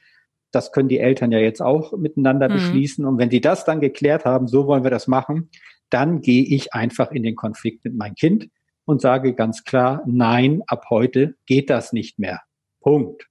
Das 0.52 0.72
können 0.72 0.90
die 0.90 1.00
Eltern 1.00 1.32
ja 1.32 1.40
jetzt 1.40 1.62
auch 1.62 1.98
miteinander 1.98 2.50
Mhm. 2.50 2.54
beschließen. 2.54 3.06
Und 3.06 3.18
wenn 3.18 3.30
die 3.30 3.42
das 3.42 3.66
dann 3.66 3.82
geklärt 3.82 4.26
haben, 4.26 4.48
so 4.48 4.68
wollen 4.68 4.84
wir 4.84 4.92
das 4.92 5.08
machen, 5.08 5.50
dann 5.90 6.22
gehe 6.22 6.44
ich 6.44 6.74
einfach 6.74 7.12
in 7.12 7.24
den 7.24 7.36
Konflikt 7.36 7.84
mit 7.84 7.96
meinem 7.96 8.16
Kind 8.16 8.50
und 8.86 9.02
sage 9.02 9.34
ganz 9.34 9.64
klar, 9.64 10.02
nein, 10.06 10.62
ab 10.68 10.86
heute 10.90 11.36
geht 11.46 11.70
das 11.70 11.94
nicht 11.94 12.20
mehr. 12.20 12.42
Punkt. 12.80 13.28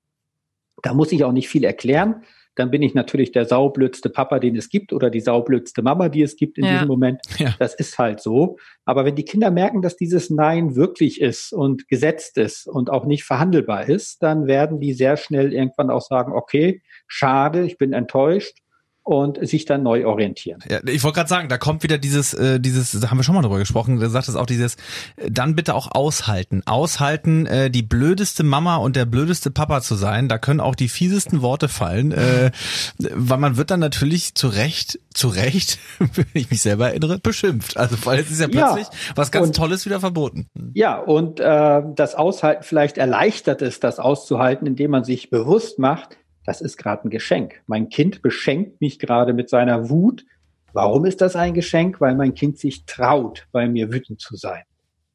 Da 0.83 0.95
muss 0.95 1.13
ich 1.13 1.25
auch 1.25 1.33
nicht 1.33 1.49
viel 1.49 1.65
erklären. 1.65 2.23
Dann 2.57 2.71
bin 2.71 2.83
ich 2.83 2.95
natürlich 2.95 3.33
der 3.33 3.45
saublödste 3.45 4.11
Papa, 4.11 4.39
den 4.39 4.57
es 4.57 4.69
gibt 4.69 4.93
oder 4.93 5.11
die 5.11 5.21
saublödste 5.21 5.83
Mama, 5.83 6.09
die 6.09 6.23
es 6.23 6.37
gibt 6.37 6.59
in 6.59 6.65
Ja. 6.65 6.73
diesem 6.73 6.89
Moment. 6.89 7.21
Ja. 7.39 7.55
Das 7.59 7.75
ist 7.75 7.99
halt 7.99 8.21
so. 8.21 8.57
Aber 8.85 9.05
wenn 9.05 9.15
die 9.15 9.25
Kinder 9.25 9.51
merken, 9.51 9.83
dass 9.83 9.97
dieses 9.97 10.31
Nein 10.31 10.75
wirklich 10.77 11.21
ist 11.21 11.53
und 11.53 11.89
gesetzt 11.89 12.37
ist 12.39 12.67
und 12.67 12.91
auch 12.91 13.07
nicht 13.07 13.25
verhandelbar 13.25 13.89
ist, 13.89 14.23
dann 14.23 14.47
werden 14.47 14.81
die 14.81 14.93
sehr 14.93 15.17
schnell 15.17 15.53
irgendwann 15.53 15.91
auch 15.91 16.03
sagen, 16.03 16.33
okay, 16.33 16.83
schade, 17.07 17.65
ich 17.65 17.79
bin 17.79 17.93
enttäuscht 17.93 18.59
und 19.03 19.39
sich 19.49 19.65
dann 19.65 19.83
neu 19.83 20.07
orientieren. 20.07 20.61
Ja, 20.69 20.81
ich 20.87 21.03
wollte 21.03 21.17
gerade 21.17 21.29
sagen, 21.29 21.49
da 21.49 21.59
kommt 21.59 21.83
wieder 21.83 21.99
dieses, 21.99 22.35
äh, 22.35 22.61
dieses, 22.61 22.93
da 23.01 23.11
haben 23.11 23.19
wir 23.19 23.25
schon 23.25 23.35
mal 23.35 23.43
drüber 23.43 23.59
gesprochen, 23.59 23.99
da 23.99 24.09
sagt 24.11 24.29
es 24.29 24.37
auch 24.37 24.47
dieses, 24.47 24.77
äh, 25.17 25.31
dann 25.31 25.57
bitte 25.57 25.75
auch 25.75 25.91
aushalten. 25.93 26.63
Aushalten, 26.67 27.47
äh, 27.47 27.71
die 27.71 27.83
blödeste 27.83 28.43
Mama 28.45 28.77
und 28.77 28.97
der 28.97 29.07
blödeste 29.07 29.51
Papa 29.51 29.81
zu 29.81 29.95
sein, 29.95 30.29
da 30.29 30.39
können 30.39 30.61
auch 30.61 30.75
die 30.75 30.89
fiesesten 30.89 31.43
Worte 31.43 31.69
fallen, 31.69 32.13
äh, 32.13 32.51
weil 32.99 33.39
man 33.39 33.57
wird 33.57 33.71
dann 33.71 33.81
natürlich 33.81 34.35
zu 34.35 34.49
Recht, 34.49 35.01
zu 35.15 35.29
Recht, 35.29 35.79
wenn 35.99 36.27
ich 36.35 36.51
mich 36.51 36.61
selber 36.63 36.89
erinnere, 36.91 37.19
beschimpft. 37.19 37.77
Also 37.79 37.97
weil 38.05 38.21
es 38.21 38.31
ist 38.31 38.41
ja 38.41 38.49
Ja, 38.49 38.73
plötzlich 38.75 38.87
was 39.17 39.31
ganz 39.33 39.49
und- 39.49 39.57
Tolles 39.57 39.87
wieder 39.87 40.01
verboten. 40.01 40.47
Ja, 40.75 40.99
und 40.99 41.41
äh, 41.41 41.83
das 41.97 42.15
Aushalten 42.15 42.63
vielleicht 42.65 42.99
erleichtert 42.99 43.63
es, 43.63 43.81
das 43.81 43.99
auszuhalten, 43.99 44.67
indem 44.67 44.91
man 44.93 45.05
sich 45.05 45.31
bewusst 45.31 45.79
macht, 45.79 46.17
das 46.45 46.61
ist 46.61 46.77
gerade 46.77 47.07
ein 47.07 47.11
Geschenk. 47.11 47.63
Mein 47.67 47.89
Kind 47.89 48.23
beschenkt 48.23 48.81
mich 48.81 48.99
gerade 48.99 49.33
mit 49.33 49.49
seiner 49.49 49.91
Wut. 49.91 50.25
Warum 50.73 51.05
ist 51.05 51.21
das 51.21 51.37
ein 51.37 51.55
Geschenk? 51.55 52.01
Weil 52.01 52.15
mein 52.15 52.35
Kind 52.35 52.59
sich 52.59 52.85
traut, 52.87 53.47
bei 53.53 53.69
mir 53.69 53.93
wütend 53.93 54.21
zu 54.21 54.37
sein. 54.37 54.63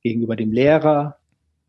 Gegenüber 0.02 0.36
dem 0.36 0.52
Lehrer, 0.52 1.18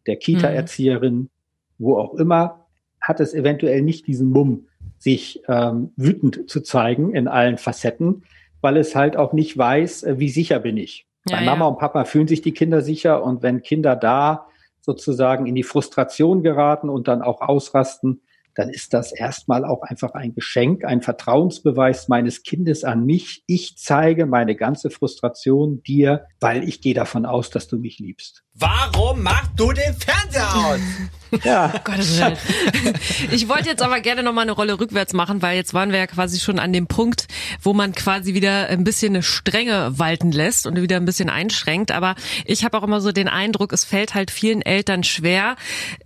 der 0.07 0.17
Kita-Erzieherin, 0.17 1.31
wo 1.79 1.97
auch 1.99 2.15
immer, 2.15 2.67
hat 3.01 3.21
es 3.21 3.35
eventuell 3.35 3.83
nicht 3.83 4.07
diesen 4.07 4.31
Mumm, 4.31 4.67
sich 4.99 5.43
ähm, 5.49 5.93
wütend 5.97 6.49
zu 6.51 6.61
zeigen 6.61 7.15
in 7.15 7.29
allen 7.29 7.59
Facetten, 7.59 8.25
weil 8.61 8.77
es 8.77 8.97
halt 8.97 9.17
auch 9.17 9.33
nicht 9.33 9.57
weiß, 9.57 10.05
äh, 10.05 10.19
wie 10.19 10.29
sicher 10.29 10.59
bin 10.59 10.77
ich. 10.77 11.07
Ja, 11.29 11.39
Bei 11.39 11.45
Mama 11.45 11.65
ja. 11.65 11.69
und 11.69 11.79
Papa 11.79 12.05
fühlen 12.05 12.29
sich 12.29 12.41
die 12.41 12.53
Kinder 12.53 12.83
sicher 12.83 13.23
und 13.23 13.43
wenn 13.43 13.63
Kinder 13.63 13.97
da 13.97 14.47
sozusagen 14.81 15.47
in 15.47 15.55
die 15.55 15.65
Frustration 15.65 16.43
geraten 16.43 16.89
und 16.89 17.09
dann 17.09 17.23
auch 17.23 17.41
ausrasten, 17.41 18.23
dann 18.57 18.71
ist 18.71 18.95
das 18.95 19.13
erstmal 19.13 19.65
auch 19.65 19.83
einfach 19.83 20.15
ein 20.15 20.35
Geschenk, 20.35 20.85
ein 20.85 21.03
Vertrauensbeweis 21.03 22.09
meines 22.09 22.43
Kindes 22.43 22.85
an 22.85 23.05
mich. 23.05 23.45
Ich 23.47 23.77
zeige 23.77 24.27
meine 24.27 24.57
ganze 24.57 24.91
Frustration 24.91 25.83
dir, 25.83 26.27
weil 26.41 26.67
ich 26.67 26.81
gehe 26.81 26.95
davon 26.95 27.27
aus, 27.27 27.51
dass 27.51 27.69
du 27.69 27.77
mich 27.77 27.99
liebst. 27.99 28.43
Warum 28.55 29.23
machst 29.23 29.51
du 29.57 29.71
den 29.73 29.95
Fernseher 29.95 30.57
aus? 30.57 30.81
Ja, 31.45 31.75
Gottes 31.83 32.19
Willen. 32.19 32.37
Ich 33.33 33.49
wollte 33.49 33.69
jetzt 33.69 33.83
aber 33.83 34.01
gerne 34.01 34.23
noch 34.23 34.33
mal 34.33 34.43
eine 34.43 34.53
Rolle 34.53 34.79
rückwärts 34.79 35.13
machen, 35.13 35.43
weil 35.43 35.57
jetzt 35.57 35.75
waren 35.75 35.91
wir 35.91 35.99
ja 35.99 36.07
quasi 36.07 36.39
schon 36.39 36.61
an 36.61 36.73
dem 36.73 36.87
Punkt, 36.87 37.27
wo 37.61 37.75
man 37.75 37.93
quasi 37.93 38.33
wieder 38.33 38.69
ein 38.69 38.85
bisschen 38.85 39.15
eine 39.15 39.25
Strenge 39.25 39.99
walten 39.99 40.31
lässt 40.31 40.67
und 40.67 40.81
wieder 40.81 40.97
ein 40.97 41.05
bisschen 41.05 41.29
einschränkt. 41.29 41.91
Aber 41.91 42.15
ich 42.45 42.65
habe 42.65 42.79
auch 42.79 42.85
immer 42.85 43.01
so 43.01 43.11
den 43.11 43.27
Eindruck, 43.27 43.73
es 43.73 43.85
fällt 43.85 44.15
halt 44.15 44.31
vielen 44.31 44.63
Eltern 44.63 45.03
schwer. 45.03 45.57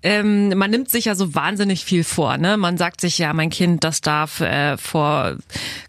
Ähm, 0.03 0.57
man 0.57 0.71
nimmt 0.71 0.91
sich 0.91 1.05
ja 1.05 1.15
so 1.15 1.35
wahnsinnig 1.35 1.85
viel 1.85 2.03
vor. 2.03 2.39
Ne? 2.41 2.57
Man 2.57 2.77
sagt 2.77 3.01
sich 3.01 3.19
ja, 3.19 3.33
mein 3.33 3.51
Kind, 3.51 3.85
das 3.85 4.01
darf 4.01 4.41
äh, 4.41 4.77
vor, 4.77 5.37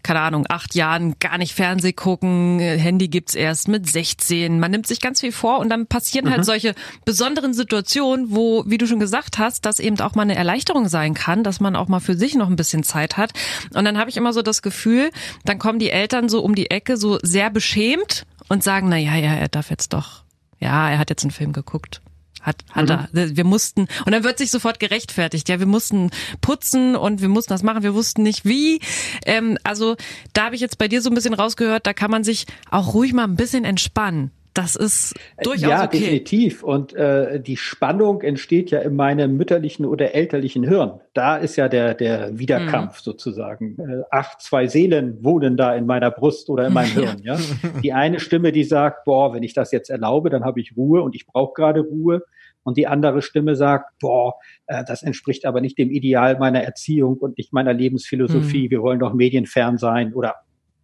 keine 0.02 0.20
Ahnung, 0.20 0.46
acht 0.48 0.74
Jahren 0.74 1.16
gar 1.18 1.38
nicht 1.38 1.54
Fernseh 1.54 1.92
gucken, 1.92 2.58
Handy 2.58 3.08
gibt's 3.08 3.34
erst 3.34 3.68
mit 3.68 3.90
16. 3.90 4.60
Man 4.60 4.70
nimmt 4.70 4.86
sich 4.86 5.00
ganz 5.00 5.20
viel 5.20 5.32
vor 5.32 5.58
und 5.58 5.70
dann 5.70 5.86
passieren 5.86 6.30
halt 6.30 6.44
solche 6.44 6.74
besonderen 7.04 7.54
Situationen, 7.54 8.26
wo, 8.30 8.64
wie 8.66 8.78
du 8.78 8.86
schon 8.86 9.00
gesagt 9.00 9.38
hast, 9.38 9.64
das 9.64 9.80
eben 9.80 9.98
auch 10.00 10.14
mal 10.14 10.22
eine 10.22 10.34
Erleichterung 10.34 10.88
sein 10.88 11.14
kann, 11.14 11.42
dass 11.42 11.60
man 11.60 11.76
auch 11.76 11.88
mal 11.88 12.00
für 12.00 12.14
sich 12.14 12.34
noch 12.34 12.48
ein 12.48 12.56
bisschen 12.56 12.82
Zeit 12.82 13.16
hat. 13.16 13.32
Und 13.74 13.84
dann 13.84 13.96
habe 13.96 14.10
ich 14.10 14.16
immer 14.16 14.32
so 14.32 14.42
das 14.42 14.60
Gefühl, 14.60 15.10
dann 15.44 15.58
kommen 15.58 15.78
die 15.78 15.90
Eltern 15.90 16.28
so 16.28 16.42
um 16.42 16.54
die 16.54 16.70
Ecke 16.70 16.96
so 16.96 17.18
sehr 17.22 17.48
beschämt 17.50 18.26
und 18.48 18.62
sagen, 18.62 18.90
na 18.90 18.98
ja, 18.98 19.16
ja, 19.16 19.32
er 19.34 19.48
darf 19.48 19.70
jetzt 19.70 19.94
doch. 19.94 20.24
Ja, 20.60 20.90
er 20.90 20.98
hat 20.98 21.08
jetzt 21.08 21.24
einen 21.24 21.30
Film 21.30 21.52
geguckt. 21.52 22.01
Hat, 22.42 22.64
hat 22.72 22.90
er. 22.90 23.08
Wir 23.12 23.44
mussten, 23.44 23.86
und 24.04 24.12
dann 24.12 24.24
wird 24.24 24.38
sich 24.38 24.50
sofort 24.50 24.80
gerechtfertigt. 24.80 25.48
Ja, 25.48 25.60
wir 25.60 25.66
mussten 25.66 26.10
putzen 26.40 26.96
und 26.96 27.22
wir 27.22 27.28
mussten 27.28 27.52
das 27.52 27.62
machen. 27.62 27.82
Wir 27.82 27.94
wussten 27.94 28.22
nicht 28.22 28.44
wie. 28.44 28.80
Ähm, 29.24 29.58
also 29.62 29.96
da 30.32 30.46
habe 30.46 30.56
ich 30.56 30.60
jetzt 30.60 30.78
bei 30.78 30.88
dir 30.88 31.00
so 31.02 31.10
ein 31.10 31.14
bisschen 31.14 31.34
rausgehört, 31.34 31.86
da 31.86 31.92
kann 31.92 32.10
man 32.10 32.24
sich 32.24 32.46
auch 32.70 32.94
ruhig 32.94 33.12
mal 33.12 33.24
ein 33.24 33.36
bisschen 33.36 33.64
entspannen. 33.64 34.32
Das 34.54 34.76
ist 34.76 35.14
durchaus 35.42 35.62
ja, 35.70 35.84
okay. 35.84 35.98
definitiv. 35.98 36.62
Und 36.62 36.92
äh, 36.94 37.40
die 37.40 37.56
Spannung 37.56 38.20
entsteht 38.20 38.70
ja 38.70 38.80
in 38.80 38.94
meinem 38.96 39.36
mütterlichen 39.36 39.86
oder 39.86 40.14
elterlichen 40.14 40.62
Hirn. 40.62 41.00
Da 41.14 41.36
ist 41.36 41.56
ja 41.56 41.68
der, 41.68 41.94
der 41.94 42.38
Wiederkampf 42.38 42.98
Mhm. 42.98 43.02
sozusagen. 43.02 43.78
Äh, 43.78 44.02
ach, 44.10 44.36
zwei 44.38 44.66
Seelen 44.66 45.24
wohnen 45.24 45.56
da 45.56 45.74
in 45.74 45.86
meiner 45.86 46.10
Brust 46.10 46.50
oder 46.50 46.66
in 46.66 46.74
meinem 46.74 46.92
Hirn. 46.92 47.22
Ja? 47.22 47.38
Die 47.82 47.92
eine 47.94 48.20
Stimme, 48.20 48.52
die 48.52 48.64
sagt, 48.64 49.04
boah, 49.04 49.32
wenn 49.34 49.42
ich 49.42 49.54
das 49.54 49.72
jetzt 49.72 49.88
erlaube, 49.88 50.28
dann 50.28 50.44
habe 50.44 50.60
ich 50.60 50.76
Ruhe 50.76 51.02
und 51.02 51.14
ich 51.14 51.26
brauche 51.26 51.54
gerade 51.54 51.80
Ruhe. 51.80 52.22
Und 52.64 52.76
die 52.76 52.86
andere 52.86 53.22
Stimme 53.22 53.56
sagt, 53.56 53.98
boah, 54.00 54.34
äh, 54.66 54.84
das 54.84 55.02
entspricht 55.02 55.46
aber 55.46 55.60
nicht 55.60 55.78
dem 55.78 55.90
Ideal 55.90 56.38
meiner 56.38 56.62
Erziehung 56.62 57.16
und 57.16 57.38
nicht 57.38 57.52
meiner 57.52 57.72
Lebensphilosophie. 57.72 58.70
Wir 58.70 58.82
wollen 58.82 59.00
doch 59.00 59.14
medienfern 59.14 59.78
sein 59.78 60.12
oder 60.12 60.34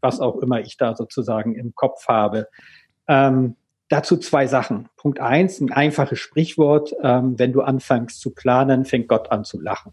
was 0.01 0.21
auch 0.21 0.37
immer 0.39 0.61
ich 0.61 0.77
da 0.77 0.95
sozusagen 0.95 1.55
im 1.55 1.75
Kopf 1.75 2.07
habe. 2.09 2.47
Ähm, 3.09 3.57
dazu 3.89 4.17
zwei 4.17 4.47
Sachen. 4.47 4.89
Punkt 4.97 5.21
eins, 5.21 5.61
ein 5.61 5.73
einfaches 5.73 6.19
Sprichwort, 6.19 6.95
ähm, 7.03 7.39
wenn 7.39 7.53
du 7.53 7.63
anfängst 7.63 8.21
zu 8.21 8.31
planen, 8.31 8.85
fängt 8.85 9.09
Gott 9.09 9.31
an 9.33 9.45
zu 9.45 9.61
lachen. 9.61 9.93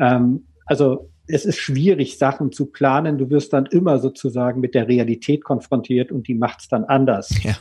Ähm, 0.00 0.46
also 0.66 1.10
es 1.26 1.44
ist 1.44 1.58
schwierig, 1.58 2.18
Sachen 2.18 2.52
zu 2.52 2.66
planen. 2.66 3.18
Du 3.18 3.30
wirst 3.30 3.52
dann 3.52 3.66
immer 3.66 3.98
sozusagen 3.98 4.60
mit 4.60 4.74
der 4.74 4.88
Realität 4.88 5.42
konfrontiert 5.44 6.12
und 6.12 6.28
die 6.28 6.34
macht's 6.34 6.68
dann 6.68 6.84
anders. 6.84 7.30
Ja. 7.42 7.56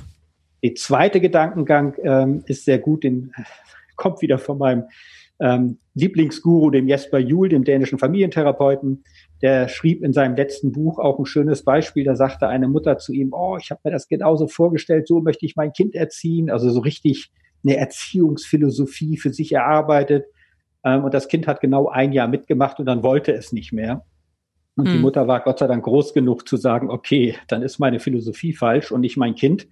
Der 0.63 0.75
zweite 0.75 1.19
Gedankengang 1.19 1.95
ähm, 2.03 2.43
ist 2.45 2.65
sehr 2.65 2.79
gut, 2.79 3.03
den 3.03 3.33
kommt 3.95 4.21
wieder 4.21 4.37
von 4.37 4.57
meinem 4.57 4.83
ähm, 5.39 5.77
Lieblingsguru, 5.93 6.71
dem 6.71 6.87
Jesper 6.87 7.19
Juhl, 7.19 7.49
dem 7.49 7.63
dänischen 7.63 7.99
Familientherapeuten. 7.99 9.03
Der 9.43 9.67
schrieb 9.67 10.03
in 10.03 10.13
seinem 10.13 10.35
letzten 10.35 10.71
Buch 10.71 10.97
auch 10.97 11.19
ein 11.19 11.25
schönes 11.25 11.63
Beispiel. 11.63 12.05
Da 12.05 12.15
sagte 12.15 12.47
eine 12.47 12.69
Mutter 12.69 12.97
zu 12.97 13.11
ihm, 13.13 13.33
oh, 13.33 13.57
ich 13.61 13.69
habe 13.69 13.81
mir 13.83 13.91
das 13.91 14.07
genauso 14.07 14.47
vorgestellt, 14.47 15.07
so 15.07 15.19
möchte 15.19 15.45
ich 15.45 15.57
mein 15.57 15.73
Kind 15.73 15.95
erziehen. 15.95 16.49
Also 16.49 16.69
so 16.69 16.79
richtig 16.79 17.29
eine 17.63 17.77
Erziehungsphilosophie 17.77 19.17
für 19.17 19.33
sich 19.33 19.51
erarbeitet. 19.51 20.25
Ähm, 20.85 21.03
und 21.03 21.13
das 21.13 21.27
Kind 21.27 21.45
hat 21.45 21.59
genau 21.61 21.89
ein 21.89 22.13
Jahr 22.13 22.27
mitgemacht 22.27 22.79
und 22.79 22.85
dann 22.85 23.03
wollte 23.03 23.33
es 23.33 23.51
nicht 23.51 23.73
mehr. 23.73 24.05
Und 24.75 24.87
die 24.87 24.93
Hm. 24.93 25.01
Mutter 25.01 25.27
war 25.27 25.41
Gott 25.41 25.59
sei 25.59 25.67
Dank 25.67 25.83
groß 25.83 26.13
genug 26.13 26.47
zu 26.47 26.57
sagen, 26.57 26.89
okay, 26.89 27.35
dann 27.47 27.61
ist 27.61 27.79
meine 27.79 27.99
Philosophie 27.99 28.53
falsch 28.53 28.91
und 28.91 29.01
nicht 29.01 29.17
mein 29.17 29.35
Kind. 29.35 29.67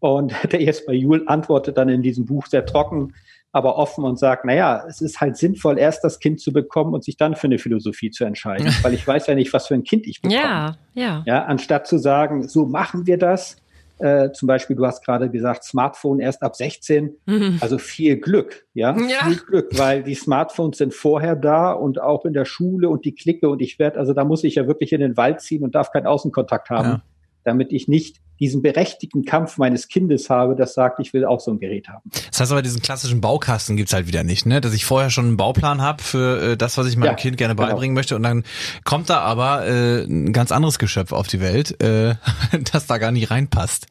Und 0.00 0.32
der 0.52 0.62
Jesper 0.62 0.92
Juhl 0.92 1.24
antwortet 1.26 1.76
dann 1.76 1.88
in 1.88 2.02
diesem 2.02 2.24
Buch 2.24 2.46
sehr 2.46 2.66
trocken, 2.66 3.14
aber 3.52 3.76
offen 3.76 4.04
und 4.04 4.18
sagt, 4.18 4.44
na 4.44 4.54
ja, 4.54 4.84
es 4.88 5.00
ist 5.00 5.20
halt 5.20 5.36
sinnvoll, 5.36 5.78
erst 5.78 6.04
das 6.04 6.20
Kind 6.20 6.40
zu 6.40 6.52
bekommen 6.52 6.94
und 6.94 7.02
sich 7.02 7.16
dann 7.16 7.34
für 7.34 7.48
eine 7.48 7.58
Philosophie 7.58 8.10
zu 8.10 8.24
entscheiden, 8.24 8.66
weil 8.82 8.94
ich 8.94 9.06
weiß 9.06 9.26
ja 9.26 9.34
nicht, 9.34 9.52
was 9.52 9.66
für 9.66 9.74
ein 9.74 9.84
Kind 9.84 10.06
ich 10.06 10.22
bekomme. 10.22 10.40
Ja, 10.40 10.76
ja. 10.94 11.22
Ja, 11.26 11.44
anstatt 11.44 11.86
zu 11.86 11.98
sagen, 11.98 12.46
so 12.46 12.66
machen 12.66 13.06
wir 13.06 13.18
das. 13.18 13.56
Äh, 13.98 14.32
zum 14.32 14.48
Beispiel, 14.48 14.76
du 14.76 14.86
hast 14.86 15.04
gerade 15.04 15.28
gesagt, 15.28 15.62
Smartphone 15.62 16.20
erst 16.20 16.42
ab 16.42 16.56
16. 16.56 17.16
Mhm. 17.26 17.58
Also 17.60 17.76
viel 17.76 18.16
Glück, 18.16 18.64
ja? 18.72 18.96
Ja. 18.96 19.26
Viel 19.26 19.36
Glück, 19.36 19.78
weil 19.78 20.02
die 20.02 20.14
Smartphones 20.14 20.78
sind 20.78 20.94
vorher 20.94 21.36
da 21.36 21.72
und 21.72 22.00
auch 22.00 22.24
in 22.24 22.32
der 22.32 22.46
Schule 22.46 22.88
und 22.88 23.04
die 23.04 23.14
Clique 23.14 23.46
und 23.46 23.60
ich 23.60 23.78
werde, 23.78 23.98
also 23.98 24.14
da 24.14 24.24
muss 24.24 24.42
ich 24.42 24.54
ja 24.54 24.66
wirklich 24.66 24.92
in 24.92 25.00
den 25.00 25.18
Wald 25.18 25.42
ziehen 25.42 25.62
und 25.62 25.74
darf 25.74 25.90
keinen 25.92 26.06
Außenkontakt 26.06 26.70
haben, 26.70 26.88
Ja. 26.88 27.02
Damit 27.44 27.72
ich 27.72 27.88
nicht 27.88 28.20
diesen 28.40 28.62
berechtigten 28.62 29.24
Kampf 29.24 29.58
meines 29.58 29.88
Kindes 29.88 30.30
habe, 30.30 30.56
das 30.56 30.72
sagt, 30.72 30.98
ich 30.98 31.12
will 31.12 31.26
auch 31.26 31.40
so 31.40 31.50
ein 31.50 31.60
Gerät 31.60 31.88
haben. 31.88 32.10
Das 32.30 32.40
heißt 32.40 32.52
aber, 32.52 32.62
diesen 32.62 32.80
klassischen 32.80 33.20
Baukasten 33.20 33.76
gibt's 33.76 33.92
halt 33.92 34.06
wieder 34.06 34.24
nicht, 34.24 34.46
ne? 34.46 34.62
Dass 34.62 34.72
ich 34.72 34.86
vorher 34.86 35.10
schon 35.10 35.26
einen 35.26 35.36
Bauplan 35.36 35.82
habe 35.82 36.02
für 36.02 36.52
äh, 36.52 36.56
das, 36.56 36.78
was 36.78 36.86
ich 36.86 36.96
meinem 36.96 37.08
Ja, 37.08 37.14
Kind 37.14 37.36
gerne 37.36 37.54
genau. 37.54 37.68
beibringen 37.68 37.94
möchte 37.94 38.16
und 38.16 38.22
dann 38.22 38.44
kommt 38.84 39.10
da 39.10 39.20
aber 39.20 39.66
äh, 39.66 40.04
ein 40.04 40.32
ganz 40.32 40.52
anderes 40.52 40.78
Geschöpf 40.78 41.12
auf 41.12 41.28
die 41.28 41.40
Welt, 41.40 41.82
äh, 41.82 42.14
das 42.72 42.86
da 42.86 42.96
gar 42.96 43.12
nicht 43.12 43.30
reinpasst. 43.30 43.86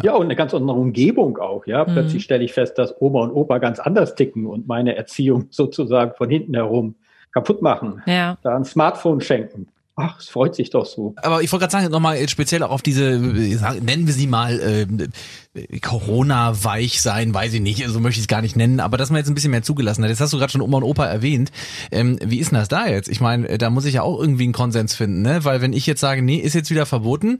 Ja, 0.00 0.14
und 0.14 0.24
eine 0.24 0.36
ganz 0.36 0.54
andere 0.54 0.78
Umgebung 0.78 1.38
auch, 1.38 1.66
ja. 1.66 1.84
Mhm. 1.84 1.92
Plötzlich 1.92 2.24
stelle 2.24 2.44
ich 2.44 2.52
fest, 2.52 2.78
dass 2.78 2.94
Oma 3.00 3.22
und 3.22 3.32
Opa 3.32 3.58
ganz 3.58 3.78
anders 3.78 4.14
ticken 4.14 4.46
und 4.46 4.66
meine 4.66 4.96
Erziehung 4.96 5.46
sozusagen 5.50 6.14
von 6.16 6.30
hinten 6.30 6.54
herum 6.54 6.94
kaputt 7.32 7.62
machen. 7.62 8.02
Ja. 8.06 8.38
Da 8.42 8.56
ein 8.56 8.64
Smartphone 8.64 9.20
schenken. 9.20 9.68
Ach, 9.94 10.18
es 10.18 10.30
freut 10.30 10.54
sich 10.54 10.70
doch 10.70 10.86
so. 10.86 11.14
Aber 11.16 11.42
ich 11.42 11.52
wollte 11.52 11.64
gerade 11.64 11.72
sagen, 11.72 11.92
nochmal 11.92 12.26
speziell 12.28 12.62
auch 12.62 12.70
auf 12.70 12.80
diese, 12.80 13.10
äh, 13.10 13.80
nennen 13.80 14.06
wir 14.06 14.14
sie 14.14 14.26
mal 14.26 14.58
äh, 14.58 15.78
Corona-weich 15.80 17.02
sein, 17.02 17.34
weiß 17.34 17.52
ich 17.52 17.60
nicht, 17.60 17.86
so 17.86 18.00
möchte 18.00 18.18
ich 18.18 18.24
es 18.24 18.28
gar 18.28 18.40
nicht 18.40 18.56
nennen, 18.56 18.80
aber 18.80 18.96
dass 18.96 19.10
man 19.10 19.18
jetzt 19.18 19.28
ein 19.28 19.34
bisschen 19.34 19.50
mehr 19.50 19.62
zugelassen 19.62 20.02
hat. 20.02 20.08
Jetzt 20.08 20.22
hast 20.22 20.32
du 20.32 20.38
gerade 20.38 20.50
schon 20.50 20.62
Oma 20.62 20.78
und 20.78 20.84
Opa 20.84 21.04
erwähnt. 21.04 21.52
Ähm, 21.90 22.18
wie 22.24 22.38
ist 22.38 22.52
denn 22.52 22.58
das 22.58 22.68
da 22.68 22.86
jetzt? 22.86 23.10
Ich 23.10 23.20
meine, 23.20 23.46
äh, 23.48 23.58
da 23.58 23.68
muss 23.68 23.84
ich 23.84 23.94
ja 23.94 24.02
auch 24.02 24.18
irgendwie 24.18 24.44
einen 24.44 24.54
Konsens 24.54 24.94
finden, 24.94 25.20
ne? 25.20 25.44
Weil 25.44 25.60
wenn 25.60 25.74
ich 25.74 25.84
jetzt 25.84 26.00
sage, 26.00 26.22
nee, 26.22 26.36
ist 26.36 26.54
jetzt 26.54 26.70
wieder 26.70 26.86
verboten, 26.86 27.38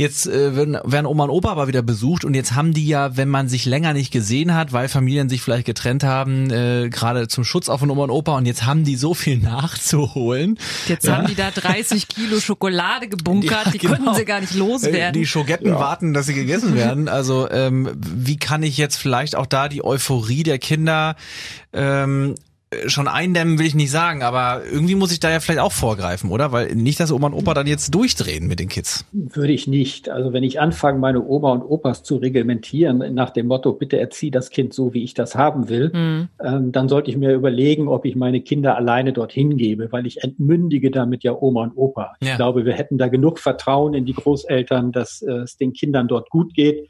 Jetzt 0.00 0.28
äh, 0.28 0.54
werden, 0.54 0.78
werden 0.84 1.06
Oma 1.06 1.24
und 1.24 1.30
Opa 1.30 1.50
aber 1.50 1.66
wieder 1.66 1.82
besucht 1.82 2.24
und 2.24 2.34
jetzt 2.34 2.54
haben 2.54 2.72
die 2.72 2.86
ja, 2.86 3.16
wenn 3.16 3.28
man 3.28 3.48
sich 3.48 3.66
länger 3.66 3.94
nicht 3.94 4.12
gesehen 4.12 4.54
hat, 4.54 4.72
weil 4.72 4.88
Familien 4.88 5.28
sich 5.28 5.42
vielleicht 5.42 5.66
getrennt 5.66 6.04
haben, 6.04 6.52
äh, 6.52 6.88
gerade 6.88 7.26
zum 7.26 7.42
Schutz 7.42 7.68
auch 7.68 7.80
von 7.80 7.90
Oma 7.90 8.04
und 8.04 8.10
Opa 8.12 8.36
und 8.36 8.46
jetzt 8.46 8.64
haben 8.64 8.84
die 8.84 8.94
so 8.94 9.12
viel 9.12 9.38
nachzuholen. 9.42 10.56
Jetzt 10.86 11.08
ja. 11.08 11.16
haben 11.16 11.26
die 11.26 11.34
da 11.34 11.50
30 11.50 12.06
Kilo 12.06 12.38
Schokolade 12.38 13.08
gebunkert, 13.08 13.66
ja, 13.66 13.70
die 13.72 13.78
genau. 13.78 13.96
konnten 13.96 14.14
sie 14.14 14.24
gar 14.24 14.40
nicht 14.40 14.54
loswerden. 14.54 15.20
Die 15.20 15.26
Schogetten 15.26 15.66
ja. 15.66 15.80
warten, 15.80 16.14
dass 16.14 16.26
sie 16.26 16.34
gegessen 16.34 16.76
werden. 16.76 17.08
Also 17.08 17.50
ähm, 17.50 17.90
wie 17.96 18.36
kann 18.36 18.62
ich 18.62 18.78
jetzt 18.78 18.98
vielleicht 18.98 19.34
auch 19.34 19.46
da 19.46 19.68
die 19.68 19.84
Euphorie 19.84 20.44
der 20.44 20.60
Kinder 20.60 21.16
ähm, 21.72 22.36
schon 22.86 23.08
eindämmen 23.08 23.58
will 23.58 23.66
ich 23.66 23.74
nicht 23.74 23.90
sagen, 23.90 24.22
aber 24.22 24.62
irgendwie 24.70 24.94
muss 24.94 25.12
ich 25.12 25.20
da 25.20 25.30
ja 25.30 25.40
vielleicht 25.40 25.60
auch 25.60 25.72
vorgreifen, 25.72 26.30
oder? 26.30 26.52
Weil 26.52 26.74
nicht, 26.74 27.00
dass 27.00 27.10
Oma 27.10 27.28
und 27.28 27.34
Opa 27.34 27.54
dann 27.54 27.66
jetzt 27.66 27.94
durchdrehen 27.94 28.46
mit 28.46 28.60
den 28.60 28.68
Kids. 28.68 29.06
Würde 29.12 29.52
ich 29.52 29.66
nicht. 29.66 30.10
Also 30.10 30.32
wenn 30.32 30.42
ich 30.42 30.60
anfange, 30.60 30.98
meine 30.98 31.24
Oma 31.24 31.52
und 31.52 31.62
Opas 31.62 32.02
zu 32.02 32.16
reglementieren, 32.16 33.14
nach 33.14 33.30
dem 33.30 33.46
Motto, 33.46 33.72
bitte 33.72 33.98
erzieh 33.98 34.30
das 34.30 34.50
Kind 34.50 34.74
so, 34.74 34.92
wie 34.92 35.02
ich 35.02 35.14
das 35.14 35.34
haben 35.34 35.68
will, 35.68 35.90
mhm. 35.94 36.28
ähm, 36.44 36.72
dann 36.72 36.88
sollte 36.88 37.10
ich 37.10 37.16
mir 37.16 37.32
überlegen, 37.32 37.88
ob 37.88 38.04
ich 38.04 38.16
meine 38.16 38.40
Kinder 38.42 38.76
alleine 38.76 39.12
dorthin 39.14 39.56
gebe, 39.56 39.90
weil 39.90 40.06
ich 40.06 40.22
entmündige 40.22 40.90
damit 40.90 41.24
ja 41.24 41.32
Oma 41.32 41.62
und 41.62 41.72
Opa. 41.76 42.16
Ja. 42.20 42.32
Ich 42.32 42.36
glaube, 42.36 42.66
wir 42.66 42.74
hätten 42.74 42.98
da 42.98 43.08
genug 43.08 43.38
Vertrauen 43.38 43.94
in 43.94 44.04
die 44.04 44.14
Großeltern, 44.14 44.92
dass 44.92 45.22
äh, 45.22 45.32
es 45.38 45.56
den 45.56 45.72
Kindern 45.72 46.06
dort 46.06 46.28
gut 46.28 46.52
geht. 46.52 46.88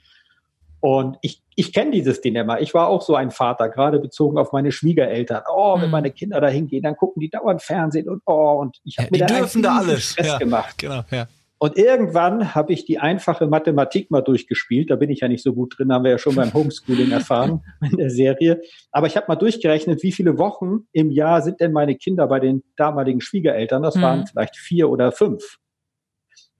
Und 0.80 1.16
ich, 1.22 1.42
ich 1.58 1.72
kenne 1.72 1.90
dieses 1.90 2.20
Dilemma. 2.20 2.60
Ich 2.60 2.72
war 2.72 2.86
auch 2.86 3.02
so 3.02 3.16
ein 3.16 3.32
Vater, 3.32 3.68
gerade 3.68 3.98
bezogen 3.98 4.38
auf 4.38 4.52
meine 4.52 4.70
Schwiegereltern. 4.70 5.42
Oh, 5.52 5.74
wenn 5.74 5.86
mhm. 5.86 5.90
meine 5.90 6.12
Kinder 6.12 6.40
da 6.40 6.46
hingehen, 6.46 6.84
dann 6.84 6.94
gucken 6.94 7.18
die 7.18 7.30
dauernd 7.30 7.62
Fernsehen 7.62 8.08
und 8.08 8.22
oh, 8.26 8.60
und 8.60 8.78
ich 8.84 8.96
habe 8.98 9.08
ja, 9.10 9.24
mir 9.24 9.26
da 9.26 9.38
dürfen 9.40 9.62
da 9.62 9.78
alles 9.78 10.12
Stress 10.12 10.26
ja, 10.28 10.38
gemacht. 10.38 10.78
Genau, 10.78 11.02
ja. 11.10 11.26
Und 11.58 11.76
irgendwann 11.76 12.54
habe 12.54 12.72
ich 12.72 12.84
die 12.84 13.00
einfache 13.00 13.48
Mathematik 13.48 14.08
mal 14.12 14.20
durchgespielt. 14.20 14.88
Da 14.88 14.94
bin 14.94 15.10
ich 15.10 15.18
ja 15.18 15.26
nicht 15.26 15.42
so 15.42 15.52
gut 15.52 15.76
drin, 15.76 15.92
haben 15.92 16.04
wir 16.04 16.12
ja 16.12 16.18
schon 16.18 16.36
beim 16.36 16.54
Homeschooling 16.54 17.10
erfahren 17.10 17.64
in 17.90 17.96
der 17.96 18.10
Serie. 18.10 18.60
Aber 18.92 19.08
ich 19.08 19.16
habe 19.16 19.26
mal 19.26 19.34
durchgerechnet, 19.34 20.04
wie 20.04 20.12
viele 20.12 20.38
Wochen 20.38 20.86
im 20.92 21.10
Jahr 21.10 21.42
sind 21.42 21.58
denn 21.58 21.72
meine 21.72 21.96
Kinder 21.96 22.28
bei 22.28 22.38
den 22.38 22.62
damaligen 22.76 23.20
Schwiegereltern? 23.20 23.82
Das 23.82 23.96
mhm. 23.96 24.02
waren 24.02 24.26
vielleicht 24.28 24.56
vier 24.56 24.88
oder 24.88 25.10
fünf. 25.10 25.56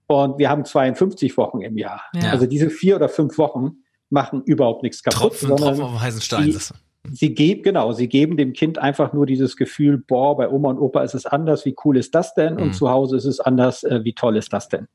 Und 0.07 0.39
wir 0.39 0.49
haben 0.49 0.65
52 0.65 1.37
Wochen 1.37 1.61
im 1.61 1.77
Jahr. 1.77 2.01
Ja. 2.15 2.31
Also 2.31 2.47
diese 2.47 2.69
vier 2.69 2.97
oder 2.97 3.07
fünf 3.07 3.37
Wochen 3.37 3.77
machen 4.09 4.43
überhaupt 4.43 4.83
nichts 4.83 5.03
kaputt. 5.03 5.19
Tropfen, 5.19 5.55
Tropfen 5.55 5.83
auf 5.83 6.01
heißen 6.01 6.21
Stein. 6.21 6.51
Sie, 6.51 6.73
sie 7.11 7.33
geben, 7.33 7.63
genau, 7.63 7.91
sie 7.93 8.07
geben 8.07 8.37
dem 8.37 8.53
Kind 8.53 8.77
einfach 8.77 9.13
nur 9.13 9.25
dieses 9.25 9.55
Gefühl, 9.55 9.97
boah, 9.97 10.35
bei 10.37 10.49
Oma 10.49 10.69
und 10.69 10.79
Opa 10.79 11.03
ist 11.03 11.13
es 11.13 11.25
anders, 11.25 11.65
wie 11.65 11.75
cool 11.85 11.97
ist 11.97 12.15
das 12.15 12.33
denn? 12.33 12.57
Und 12.57 12.67
mhm. 12.67 12.73
zu 12.73 12.89
Hause 12.89 13.17
ist 13.17 13.25
es 13.25 13.39
anders, 13.39 13.83
äh, 13.83 14.03
wie 14.03 14.13
toll 14.13 14.37
ist 14.37 14.53
das 14.53 14.67
denn? 14.67 14.87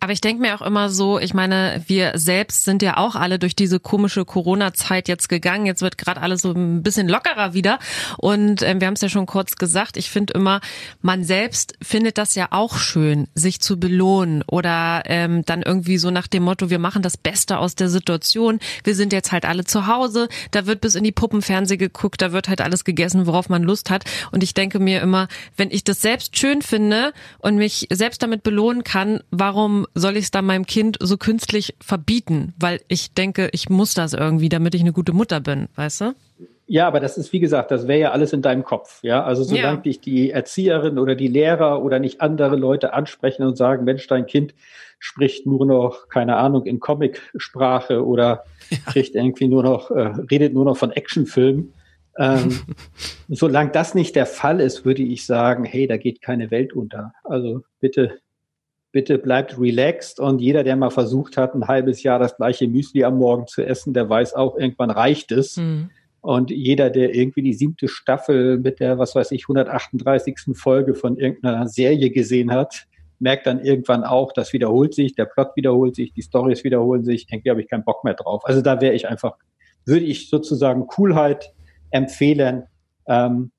Aber 0.00 0.12
ich 0.12 0.20
denke 0.20 0.40
mir 0.40 0.54
auch 0.54 0.62
immer 0.62 0.90
so, 0.90 1.18
ich 1.18 1.34
meine, 1.34 1.82
wir 1.86 2.12
selbst 2.14 2.64
sind 2.64 2.82
ja 2.82 2.96
auch 2.96 3.16
alle 3.16 3.38
durch 3.38 3.56
diese 3.56 3.80
komische 3.80 4.24
Corona-Zeit 4.24 5.08
jetzt 5.08 5.28
gegangen. 5.28 5.66
Jetzt 5.66 5.82
wird 5.82 5.98
gerade 5.98 6.20
alles 6.20 6.42
so 6.42 6.52
ein 6.52 6.82
bisschen 6.82 7.08
lockerer 7.08 7.52
wieder. 7.52 7.78
Und 8.16 8.62
ähm, 8.62 8.80
wir 8.80 8.86
haben 8.86 8.94
es 8.94 9.00
ja 9.00 9.08
schon 9.08 9.26
kurz 9.26 9.56
gesagt, 9.56 9.96
ich 9.96 10.08
finde 10.08 10.34
immer, 10.34 10.60
man 11.02 11.24
selbst 11.24 11.76
findet 11.82 12.16
das 12.16 12.36
ja 12.36 12.48
auch 12.50 12.78
schön, 12.78 13.28
sich 13.34 13.60
zu 13.60 13.78
belohnen 13.78 14.42
oder 14.46 15.02
ähm, 15.06 15.44
dann 15.44 15.62
irgendwie 15.62 15.98
so 15.98 16.10
nach 16.10 16.28
dem 16.28 16.44
Motto, 16.44 16.70
wir 16.70 16.78
machen 16.78 17.02
das 17.02 17.16
Beste 17.16 17.58
aus 17.58 17.74
der 17.74 17.88
Situation. 17.88 18.60
Wir 18.84 18.94
sind 18.94 19.12
jetzt 19.12 19.32
halt 19.32 19.44
alle 19.44 19.64
zu 19.64 19.88
Hause, 19.88 20.28
da 20.52 20.66
wird 20.66 20.80
bis 20.80 20.94
in 20.94 21.04
die 21.04 21.12
Puppenfernseh 21.12 21.76
geguckt, 21.76 22.22
da 22.22 22.32
wird 22.32 22.48
halt 22.48 22.60
alles 22.60 22.84
gegessen, 22.84 23.26
worauf 23.26 23.48
man 23.48 23.64
Lust 23.64 23.90
hat. 23.90 24.04
Und 24.30 24.42
ich 24.44 24.54
denke 24.54 24.78
mir 24.78 25.02
immer, 25.02 25.26
wenn 25.56 25.72
ich 25.72 25.82
das 25.82 26.00
selbst 26.00 26.38
schön 26.38 26.62
finde 26.62 27.12
und 27.38 27.56
mich 27.56 27.88
selbst 27.90 28.22
damit 28.22 28.44
belohnen 28.44 28.84
kann, 28.84 29.20
warum 29.30 29.57
soll 29.94 30.16
ich 30.16 30.24
es 30.24 30.30
dann 30.30 30.44
meinem 30.44 30.66
Kind 30.66 30.96
so 31.00 31.16
künstlich 31.16 31.74
verbieten? 31.80 32.54
Weil 32.58 32.80
ich 32.88 33.12
denke, 33.12 33.48
ich 33.52 33.68
muss 33.68 33.94
das 33.94 34.12
irgendwie, 34.12 34.48
damit 34.48 34.74
ich 34.74 34.80
eine 34.80 34.92
gute 34.92 35.12
Mutter 35.12 35.40
bin, 35.40 35.68
weißt 35.74 36.00
du? 36.02 36.14
Ja, 36.70 36.86
aber 36.86 37.00
das 37.00 37.16
ist, 37.16 37.32
wie 37.32 37.40
gesagt, 37.40 37.70
das 37.70 37.88
wäre 37.88 37.98
ja 37.98 38.12
alles 38.12 38.34
in 38.34 38.42
deinem 38.42 38.62
Kopf. 38.62 39.02
Ja, 39.02 39.24
also 39.24 39.42
solange 39.42 39.76
ja. 39.78 39.82
dich 39.82 40.00
die 40.00 40.30
Erzieherin 40.30 40.98
oder 40.98 41.14
die 41.14 41.26
Lehrer 41.26 41.82
oder 41.82 41.98
nicht 41.98 42.20
andere 42.20 42.56
Leute 42.56 42.92
ansprechen 42.92 43.42
und 43.44 43.56
sagen, 43.56 43.84
Mensch, 43.84 44.06
dein 44.06 44.26
Kind 44.26 44.54
spricht 44.98 45.46
nur 45.46 45.64
noch, 45.64 46.08
keine 46.08 46.36
Ahnung, 46.36 46.66
in 46.66 46.78
Comic-Sprache 46.78 48.04
oder 48.04 48.44
ja. 48.68 48.78
kriegt 48.84 49.14
irgendwie 49.14 49.48
nur 49.48 49.62
noch, 49.62 49.90
äh, 49.90 50.12
redet 50.30 50.52
nur 50.52 50.66
noch 50.66 50.76
von 50.76 50.90
Actionfilmen. 50.90 51.72
Ähm, 52.18 52.60
solange 53.28 53.70
das 53.70 53.94
nicht 53.94 54.14
der 54.14 54.26
Fall 54.26 54.60
ist, 54.60 54.84
würde 54.84 55.02
ich 55.02 55.24
sagen, 55.24 55.64
hey, 55.64 55.86
da 55.86 55.96
geht 55.96 56.20
keine 56.20 56.50
Welt 56.50 56.74
unter. 56.74 57.12
Also 57.24 57.62
bitte 57.80 58.18
bitte 58.98 59.16
bleibt 59.16 59.60
relaxed 59.60 60.18
und 60.18 60.40
jeder, 60.40 60.64
der 60.64 60.74
mal 60.74 60.90
versucht 60.90 61.36
hat, 61.36 61.54
ein 61.54 61.68
halbes 61.68 62.02
Jahr 62.02 62.18
das 62.18 62.36
gleiche 62.36 62.66
Müsli 62.66 63.04
am 63.04 63.16
Morgen 63.18 63.46
zu 63.46 63.62
essen, 63.64 63.94
der 63.94 64.10
weiß 64.10 64.34
auch, 64.34 64.58
irgendwann 64.58 64.90
reicht 64.90 65.30
es. 65.30 65.56
Mhm. 65.56 65.90
Und 66.20 66.50
jeder, 66.50 66.90
der 66.90 67.14
irgendwie 67.14 67.42
die 67.42 67.52
siebte 67.52 67.86
Staffel 67.86 68.58
mit 68.58 68.80
der, 68.80 68.98
was 68.98 69.14
weiß 69.14 69.30
ich, 69.30 69.44
138. 69.44 70.34
Folge 70.54 70.96
von 70.96 71.16
irgendeiner 71.16 71.68
Serie 71.68 72.10
gesehen 72.10 72.50
hat, 72.50 72.88
merkt 73.20 73.46
dann 73.46 73.60
irgendwann 73.60 74.02
auch, 74.02 74.32
das 74.32 74.52
wiederholt 74.52 74.94
sich, 74.94 75.14
der 75.14 75.26
Plot 75.26 75.54
wiederholt 75.54 75.94
sich, 75.94 76.12
die 76.12 76.22
Stories 76.22 76.64
wiederholen 76.64 77.04
sich, 77.04 77.28
irgendwie 77.30 77.50
habe 77.50 77.60
ich 77.60 77.68
keinen 77.68 77.84
Bock 77.84 78.02
mehr 78.02 78.14
drauf. 78.14 78.42
Also 78.46 78.62
da 78.62 78.80
wäre 78.80 78.94
ich 78.94 79.06
einfach, 79.06 79.36
würde 79.86 80.06
ich 80.06 80.28
sozusagen 80.28 80.88
Coolheit 80.88 81.52
empfehlen, 81.92 82.64
ähm, 83.06 83.52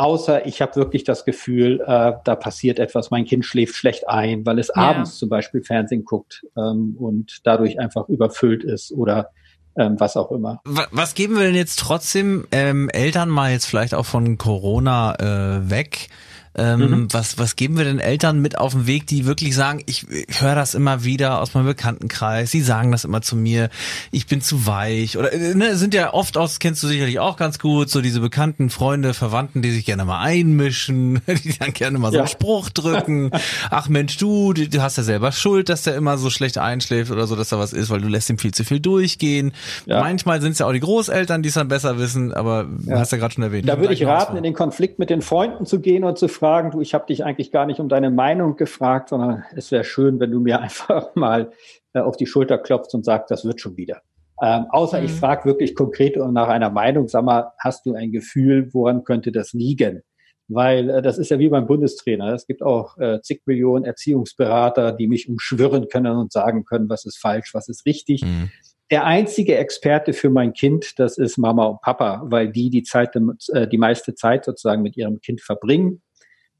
Außer 0.00 0.46
ich 0.46 0.62
habe 0.62 0.76
wirklich 0.76 1.04
das 1.04 1.26
Gefühl, 1.26 1.82
äh, 1.86 2.14
da 2.24 2.34
passiert 2.34 2.78
etwas, 2.78 3.10
mein 3.10 3.26
Kind 3.26 3.44
schläft 3.44 3.76
schlecht 3.76 4.08
ein, 4.08 4.46
weil 4.46 4.58
es 4.58 4.68
ja. 4.68 4.76
abends 4.76 5.18
zum 5.18 5.28
Beispiel 5.28 5.62
Fernsehen 5.62 6.06
guckt 6.06 6.46
ähm, 6.56 6.96
und 6.98 7.40
dadurch 7.44 7.78
einfach 7.78 8.08
überfüllt 8.08 8.64
ist 8.64 8.92
oder 8.92 9.28
ähm, 9.76 10.00
was 10.00 10.16
auch 10.16 10.30
immer. 10.30 10.62
Was 10.64 11.12
geben 11.12 11.36
wir 11.36 11.42
denn 11.42 11.54
jetzt 11.54 11.80
trotzdem 11.80 12.46
ähm, 12.50 12.88
Eltern 12.88 13.28
mal 13.28 13.52
jetzt 13.52 13.66
vielleicht 13.66 13.92
auch 13.92 14.06
von 14.06 14.38
Corona 14.38 15.16
äh, 15.16 15.68
weg? 15.68 16.08
Ähm, 16.56 16.80
mhm. 16.80 17.12
was, 17.12 17.38
was 17.38 17.54
geben 17.54 17.78
wir 17.78 17.84
den 17.84 18.00
Eltern 18.00 18.40
mit 18.40 18.58
auf 18.58 18.72
den 18.72 18.88
Weg, 18.88 19.06
die 19.06 19.24
wirklich 19.24 19.54
sagen, 19.54 19.84
ich, 19.86 20.08
ich 20.10 20.42
höre 20.42 20.56
das 20.56 20.74
immer 20.74 21.04
wieder 21.04 21.40
aus 21.40 21.54
meinem 21.54 21.66
Bekanntenkreis, 21.66 22.50
sie 22.50 22.60
sagen 22.60 22.90
das 22.90 23.04
immer 23.04 23.22
zu 23.22 23.36
mir, 23.36 23.70
ich 24.10 24.26
bin 24.26 24.40
zu 24.40 24.66
weich 24.66 25.16
oder 25.16 25.32
äh, 25.32 25.54
ne, 25.54 25.76
sind 25.76 25.94
ja 25.94 26.12
oft 26.12 26.36
aus, 26.36 26.58
kennst 26.58 26.82
du 26.82 26.88
sicherlich 26.88 27.20
auch 27.20 27.36
ganz 27.36 27.60
gut, 27.60 27.88
so 27.88 28.00
diese 28.00 28.18
bekannten 28.18 28.68
Freunde, 28.68 29.14
Verwandten, 29.14 29.62
die 29.62 29.70
sich 29.70 29.86
gerne 29.86 30.04
mal 30.04 30.20
einmischen, 30.20 31.22
die 31.44 31.56
dann 31.56 31.72
gerne 31.72 31.98
mal 31.98 32.10
so 32.10 32.16
ja. 32.16 32.22
einen 32.22 32.28
Spruch 32.28 32.68
drücken. 32.70 33.30
Ach 33.70 33.88
Mensch, 33.88 34.16
du, 34.16 34.52
du 34.52 34.82
hast 34.82 34.96
ja 34.96 35.04
selber 35.04 35.30
Schuld, 35.30 35.68
dass 35.68 35.82
der 35.82 35.94
immer 35.94 36.18
so 36.18 36.30
schlecht 36.30 36.58
einschläft 36.58 37.12
oder 37.12 37.28
so, 37.28 37.36
dass 37.36 37.50
da 37.50 37.60
was 37.60 37.72
ist, 37.72 37.90
weil 37.90 38.00
du 38.00 38.08
lässt 38.08 38.28
ihm 38.28 38.38
viel 38.38 38.52
zu 38.52 38.64
viel 38.64 38.80
durchgehen. 38.80 39.52
Ja. 39.86 40.00
Manchmal 40.00 40.40
sind 40.40 40.52
es 40.52 40.58
ja 40.58 40.66
auch 40.66 40.72
die 40.72 40.80
Großeltern, 40.80 41.44
die 41.44 41.50
es 41.50 41.54
dann 41.54 41.68
besser 41.68 41.98
wissen, 41.98 42.34
aber 42.34 42.66
ja. 42.86 42.98
hast 42.98 43.12
ja 43.12 43.18
gerade 43.18 43.34
schon 43.34 43.44
erwähnt. 43.44 43.68
Da 43.68 43.78
würde 43.78 43.94
ich 43.94 44.04
raten, 44.04 44.36
in 44.36 44.42
den 44.42 44.54
Konflikt 44.54 44.98
mit 44.98 45.10
den 45.10 45.22
Freunden 45.22 45.64
zu 45.64 45.78
gehen 45.78 46.02
und 46.02 46.18
zu 46.18 46.26
fragen, 46.40 46.70
du, 46.70 46.80
ich 46.80 46.94
habe 46.94 47.06
dich 47.06 47.24
eigentlich 47.24 47.52
gar 47.52 47.66
nicht 47.66 47.80
um 47.80 47.88
deine 47.88 48.10
Meinung 48.10 48.56
gefragt, 48.56 49.10
sondern 49.10 49.44
es 49.54 49.70
wäre 49.70 49.84
schön, 49.84 50.18
wenn 50.20 50.30
du 50.30 50.40
mir 50.40 50.60
einfach 50.60 51.14
mal 51.14 51.52
äh, 51.92 52.00
auf 52.00 52.16
die 52.16 52.26
Schulter 52.26 52.58
klopfst 52.58 52.94
und 52.94 53.04
sagst, 53.04 53.30
das 53.30 53.44
wird 53.44 53.60
schon 53.60 53.76
wieder. 53.76 54.02
Ähm, 54.42 54.66
außer 54.70 54.98
mhm. 54.98 55.04
ich 55.04 55.12
frage 55.12 55.44
wirklich 55.44 55.74
konkret 55.74 56.16
nach 56.16 56.48
einer 56.48 56.70
Meinung, 56.70 57.08
sag 57.08 57.24
mal, 57.24 57.52
hast 57.58 57.84
du 57.84 57.94
ein 57.94 58.10
Gefühl, 58.10 58.70
woran 58.72 59.04
könnte 59.04 59.32
das 59.32 59.52
liegen? 59.52 60.02
Weil 60.48 60.88
äh, 60.88 61.02
das 61.02 61.18
ist 61.18 61.30
ja 61.30 61.38
wie 61.38 61.50
beim 61.50 61.66
Bundestrainer. 61.66 62.32
Es 62.32 62.46
gibt 62.46 62.62
auch 62.62 62.96
äh, 62.96 63.20
zig 63.20 63.42
Millionen 63.44 63.84
Erziehungsberater, 63.84 64.92
die 64.92 65.08
mich 65.08 65.28
umschwirren 65.28 65.88
können 65.88 66.16
und 66.16 66.32
sagen 66.32 66.64
können, 66.64 66.88
was 66.88 67.04
ist 67.04 67.18
falsch, 67.18 67.52
was 67.52 67.68
ist 67.68 67.84
richtig. 67.84 68.22
Mhm. 68.22 68.50
Der 68.90 69.04
einzige 69.04 69.56
Experte 69.56 70.14
für 70.14 70.30
mein 70.30 70.52
Kind, 70.52 70.98
das 70.98 71.18
ist 71.18 71.36
Mama 71.36 71.66
und 71.66 71.80
Papa, 71.82 72.22
weil 72.24 72.50
die 72.50 72.70
die 72.70 72.82
Zeit, 72.82 73.14
äh, 73.52 73.68
die 73.68 73.78
meiste 73.78 74.14
Zeit 74.14 74.46
sozusagen 74.46 74.82
mit 74.82 74.96
ihrem 74.96 75.20
Kind 75.20 75.42
verbringen 75.42 76.00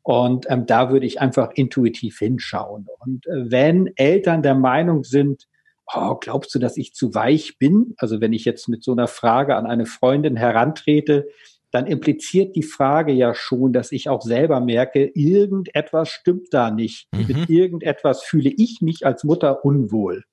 und 0.02 0.46
ähm, 0.48 0.66
da 0.66 0.90
würde 0.90 1.06
ich 1.06 1.20
einfach 1.20 1.50
intuitiv 1.54 2.18
hinschauen. 2.18 2.86
Und 3.00 3.26
äh, 3.26 3.50
wenn 3.50 3.90
Eltern 3.96 4.42
der 4.42 4.54
Meinung 4.54 5.04
sind, 5.04 5.46
oh, 5.94 6.16
glaubst 6.16 6.54
du, 6.54 6.58
dass 6.58 6.76
ich 6.76 6.94
zu 6.94 7.14
weich 7.14 7.58
bin? 7.58 7.94
Also 7.98 8.20
wenn 8.20 8.32
ich 8.32 8.44
jetzt 8.44 8.68
mit 8.68 8.82
so 8.82 8.92
einer 8.92 9.08
Frage 9.08 9.56
an 9.56 9.66
eine 9.66 9.86
Freundin 9.86 10.36
herantrete, 10.36 11.28
dann 11.70 11.86
impliziert 11.86 12.56
die 12.56 12.62
Frage 12.62 13.12
ja 13.12 13.34
schon, 13.34 13.72
dass 13.72 13.92
ich 13.92 14.08
auch 14.08 14.22
selber 14.22 14.60
merke, 14.60 15.04
irgendetwas 15.14 16.08
stimmt 16.08 16.48
da 16.52 16.70
nicht. 16.70 17.06
Mhm. 17.12 17.26
Mit 17.28 17.50
irgendetwas 17.50 18.22
fühle 18.22 18.50
ich 18.50 18.80
mich 18.80 19.06
als 19.06 19.22
Mutter 19.22 19.64
unwohl. 19.64 20.24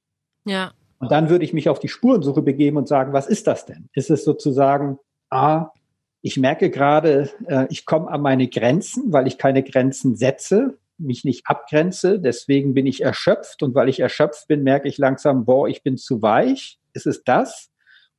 Ja. 0.45 0.71
Und 0.99 1.11
dann 1.11 1.29
würde 1.29 1.45
ich 1.45 1.53
mich 1.53 1.69
auf 1.69 1.79
die 1.79 1.89
Spurensuche 1.89 2.41
begeben 2.41 2.77
und 2.77 2.87
sagen, 2.87 3.13
was 3.13 3.27
ist 3.27 3.45
das 3.45 3.65
denn? 3.65 3.89
Ist 3.93 4.09
es 4.09 4.23
sozusagen, 4.23 4.97
ah, 5.29 5.67
ich 6.21 6.37
merke 6.37 6.69
gerade, 6.69 7.29
äh, 7.47 7.67
ich 7.69 7.85
komme 7.85 8.09
an 8.09 8.21
meine 8.21 8.47
Grenzen, 8.47 9.13
weil 9.13 9.27
ich 9.27 9.37
keine 9.37 9.63
Grenzen 9.63 10.15
setze, 10.15 10.77
mich 10.97 11.23
nicht 11.23 11.47
abgrenze. 11.47 12.19
Deswegen 12.19 12.73
bin 12.73 12.85
ich 12.85 13.01
erschöpft. 13.01 13.63
Und 13.63 13.75
weil 13.75 13.89
ich 13.89 13.99
erschöpft 13.99 14.47
bin, 14.47 14.63
merke 14.63 14.87
ich 14.87 14.97
langsam, 14.97 15.45
boah, 15.45 15.67
ich 15.67 15.83
bin 15.83 15.97
zu 15.97 16.21
weich. 16.21 16.79
Ist 16.93 17.07
es 17.07 17.23
das? 17.23 17.69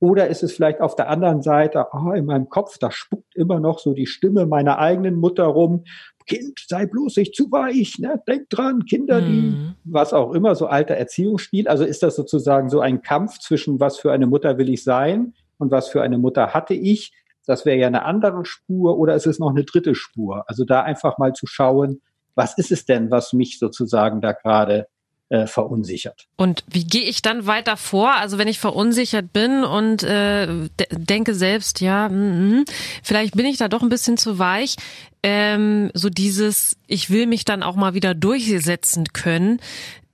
Oder 0.01 0.29
ist 0.29 0.45
es 0.45 0.53
vielleicht 0.53 0.81
auf 0.81 0.95
der 0.95 1.09
anderen 1.09 1.43
Seite, 1.43 1.87
oh, 1.93 2.13
in 2.13 2.25
meinem 2.25 2.49
Kopf, 2.49 2.79
da 2.79 2.93
spuckt 2.93 3.35
immer 3.35 3.59
noch 3.59 3.81
so 3.81 3.95
die 3.95 4.07
Stimme 4.07 4.47
meiner 4.47 4.79
eigenen 4.79 5.17
Mutter 5.17 5.45
rum. 5.45 5.85
Kind, 6.27 6.61
sei 6.69 6.87
bloß 6.87 7.17
nicht 7.17 7.35
zu 7.35 7.51
weich, 7.51 7.99
ne? 7.99 8.23
denk 8.29 8.51
dran, 8.51 8.85
Kinder, 8.85 9.21
die, 9.21 9.41
mhm. 9.41 9.75
was 9.85 10.13
auch 10.13 10.35
immer, 10.35 10.55
so 10.55 10.67
alter 10.67 10.95
Erziehungsstil. 10.95 11.67
Also 11.67 11.85
ist 11.85 12.03
das 12.03 12.15
sozusagen 12.15 12.69
so 12.69 12.81
ein 12.81 13.03
Kampf 13.03 13.39
zwischen, 13.39 13.81
was 13.81 13.99
für 13.99 14.13
eine 14.13 14.27
Mutter 14.27 14.59
will 14.59 14.69
ich 14.69 14.85
sein 14.85 15.33
und 15.57 15.71
was 15.71 15.89
für 15.89 16.03
eine 16.03 16.19
Mutter 16.19 16.55
hatte 16.55 16.75
ich. 16.75 17.13
Das 17.49 17.65
wäre 17.65 17.79
ja 17.79 17.87
eine 17.87 18.05
andere 18.05 18.45
Spur 18.45 18.99
oder 18.99 19.15
ist 19.15 19.27
es 19.27 19.39
noch 19.39 19.51
eine 19.51 19.65
dritte 19.65 19.95
Spur? 19.95 20.45
Also 20.49 20.65
da 20.65 20.83
einfach 20.83 21.17
mal 21.17 21.33
zu 21.33 21.47
schauen, 21.47 22.03
was 22.35 22.59
ist 22.59 22.71
es 22.71 22.85
denn, 22.85 23.11
was 23.11 23.33
mich 23.33 23.59
sozusagen 23.59 24.21
da 24.21 24.33
gerade 24.33 24.87
äh, 25.31 25.47
verunsichert. 25.47 26.27
Und 26.37 26.65
wie 26.69 26.85
gehe 26.85 27.05
ich 27.05 27.23
dann 27.23 27.47
weiter 27.47 27.77
vor? 27.77 28.15
Also 28.15 28.39
wenn 28.39 28.49
ich 28.49 28.59
verunsichert 28.59 29.33
bin 29.33 29.65
und 29.65 30.03
äh, 30.03 30.69
denke 30.91 31.35
selbst, 31.35 31.81
ja, 31.81 32.07
m 32.07 32.65
-m, 32.65 32.71
vielleicht 33.03 33.35
bin 33.35 33.47
ich 33.47 33.57
da 33.57 33.69
doch 33.69 33.83
ein 33.83 33.89
bisschen 33.89 34.19
zu 34.19 34.39
weich. 34.39 34.77
Ähm, 35.23 35.91
so 35.95 36.11
dieses, 36.11 36.77
ich 36.87 37.11
will 37.11 37.27
mich 37.27 37.45
dann 37.45 37.63
auch 37.63 37.77
mal 37.77 37.95
wieder 37.95 38.15
durchsetzen 38.15 39.07
können. 39.13 39.61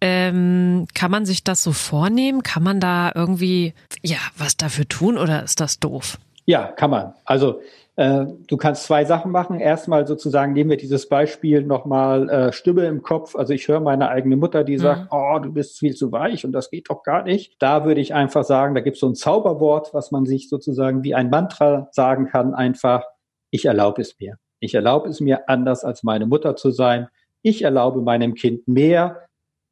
Ähm, 0.01 0.87
kann 0.94 1.11
man 1.11 1.27
sich 1.27 1.44
das 1.44 1.62
so 1.62 1.73
vornehmen? 1.73 2.42
Kann 2.42 2.62
man 2.62 2.81
da 2.81 3.12
irgendwie 3.14 3.75
ja 4.03 4.18
was 4.37 4.57
dafür 4.57 4.88
tun 4.88 5.18
oder 5.18 5.42
ist 5.42 5.61
das 5.61 5.79
doof? 5.79 6.18
Ja, 6.46 6.66
kann 6.72 6.90
man. 6.90 7.14
Also 7.24 7.61
äh, 7.96 8.26
du 8.48 8.57
kannst 8.57 8.85
zwei 8.85 9.04
Sachen 9.04 9.30
machen. 9.30 9.61
Erstmal 9.61 10.07
sozusagen 10.07 10.52
nehmen 10.52 10.70
wir 10.70 10.76
dieses 10.76 11.09
Beispiel 11.09 11.62
nochmal 11.62 12.28
äh, 12.28 12.52
Stimme 12.52 12.87
im 12.87 13.02
Kopf. 13.02 13.37
Also 13.37 13.52
ich 13.52 13.68
höre 13.68 13.80
meine 13.80 14.09
eigene 14.09 14.37
Mutter, 14.37 14.64
die 14.64 14.76
mhm. 14.76 14.80
sagt, 14.83 15.09
oh, 15.11 15.38
du 15.40 15.52
bist 15.52 15.78
viel 15.78 15.94
zu 15.94 16.11
weich 16.12 16.44
und 16.44 16.52
das 16.52 16.70
geht 16.70 16.90
doch 16.90 17.02
gar 17.02 17.22
nicht. 17.22 17.57
Da 17.61 17.85
würde 17.85 18.00
ich 18.00 18.14
einfach 18.14 18.44
sagen, 18.44 18.74
da 18.74 18.80
gibt 18.80 18.96
es 18.96 19.00
so 19.00 19.09
ein 19.09 19.14
Zauberwort, 19.14 19.94
was 19.94 20.11
man 20.11 20.26
sich 20.26 20.48
sozusagen 20.48 21.04
wie 21.04 21.14
ein 21.14 21.30
Mantra 21.30 21.88
sagen 21.92 22.26
kann, 22.26 22.54
einfach, 22.54 23.04
ich 23.50 23.64
erlaube 23.66 24.02
es 24.02 24.18
mir. 24.18 24.37
Ich 24.61 24.74
erlaube 24.74 25.09
es 25.09 25.20
mir, 25.20 25.48
anders 25.48 25.85
als 25.85 26.02
meine 26.02 26.26
Mutter 26.26 26.57
zu 26.57 26.70
sein. 26.70 27.09
Ich 27.42 27.62
erlaube 27.62 28.00
meinem 28.00 28.35
Kind 28.35 28.66
mehr. 28.66 29.20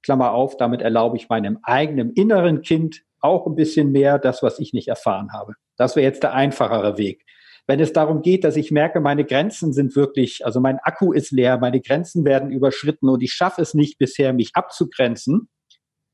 Klammer 0.03 0.33
auf, 0.33 0.57
damit 0.57 0.83
erlaube 0.83 1.17
ich 1.17 1.29
meinem 1.29 1.59
eigenen 1.63 2.11
inneren 2.13 2.63
Kind 2.63 3.03
auch 3.21 3.47
ein 3.47 3.55
bisschen 3.55 3.93
mehr, 3.93 4.19
das, 4.19 4.43
was 4.43 4.59
ich 4.59 4.73
nicht 4.73 4.89
erfahren 4.89 5.33
habe. 5.33 5.55
Das 5.83 5.97
wäre 5.97 6.07
jetzt 6.07 6.23
der 6.23 6.33
einfachere 6.33 6.97
Weg. 6.97 7.25
Wenn 7.67 7.81
es 7.81 7.93
darum 7.93 8.23
geht, 8.23 8.45
dass 8.45 8.55
ich 8.55 8.71
merke, 8.71 9.01
meine 9.01 9.25
Grenzen 9.25 9.73
sind 9.73 9.97
wirklich, 9.97 10.47
also 10.47 10.61
mein 10.61 10.79
Akku 10.79 11.13
ist 11.13 11.33
leer, 11.33 11.59
meine 11.59 11.81
Grenzen 11.81 12.25
werden 12.25 12.53
überschritten 12.53 13.09
und 13.09 13.21
ich 13.21 13.33
schaffe 13.33 13.63
es 13.63 13.75
nicht 13.75 13.99
bisher, 13.99 14.33
mich 14.33 14.53
abzugrenzen, 14.55 15.49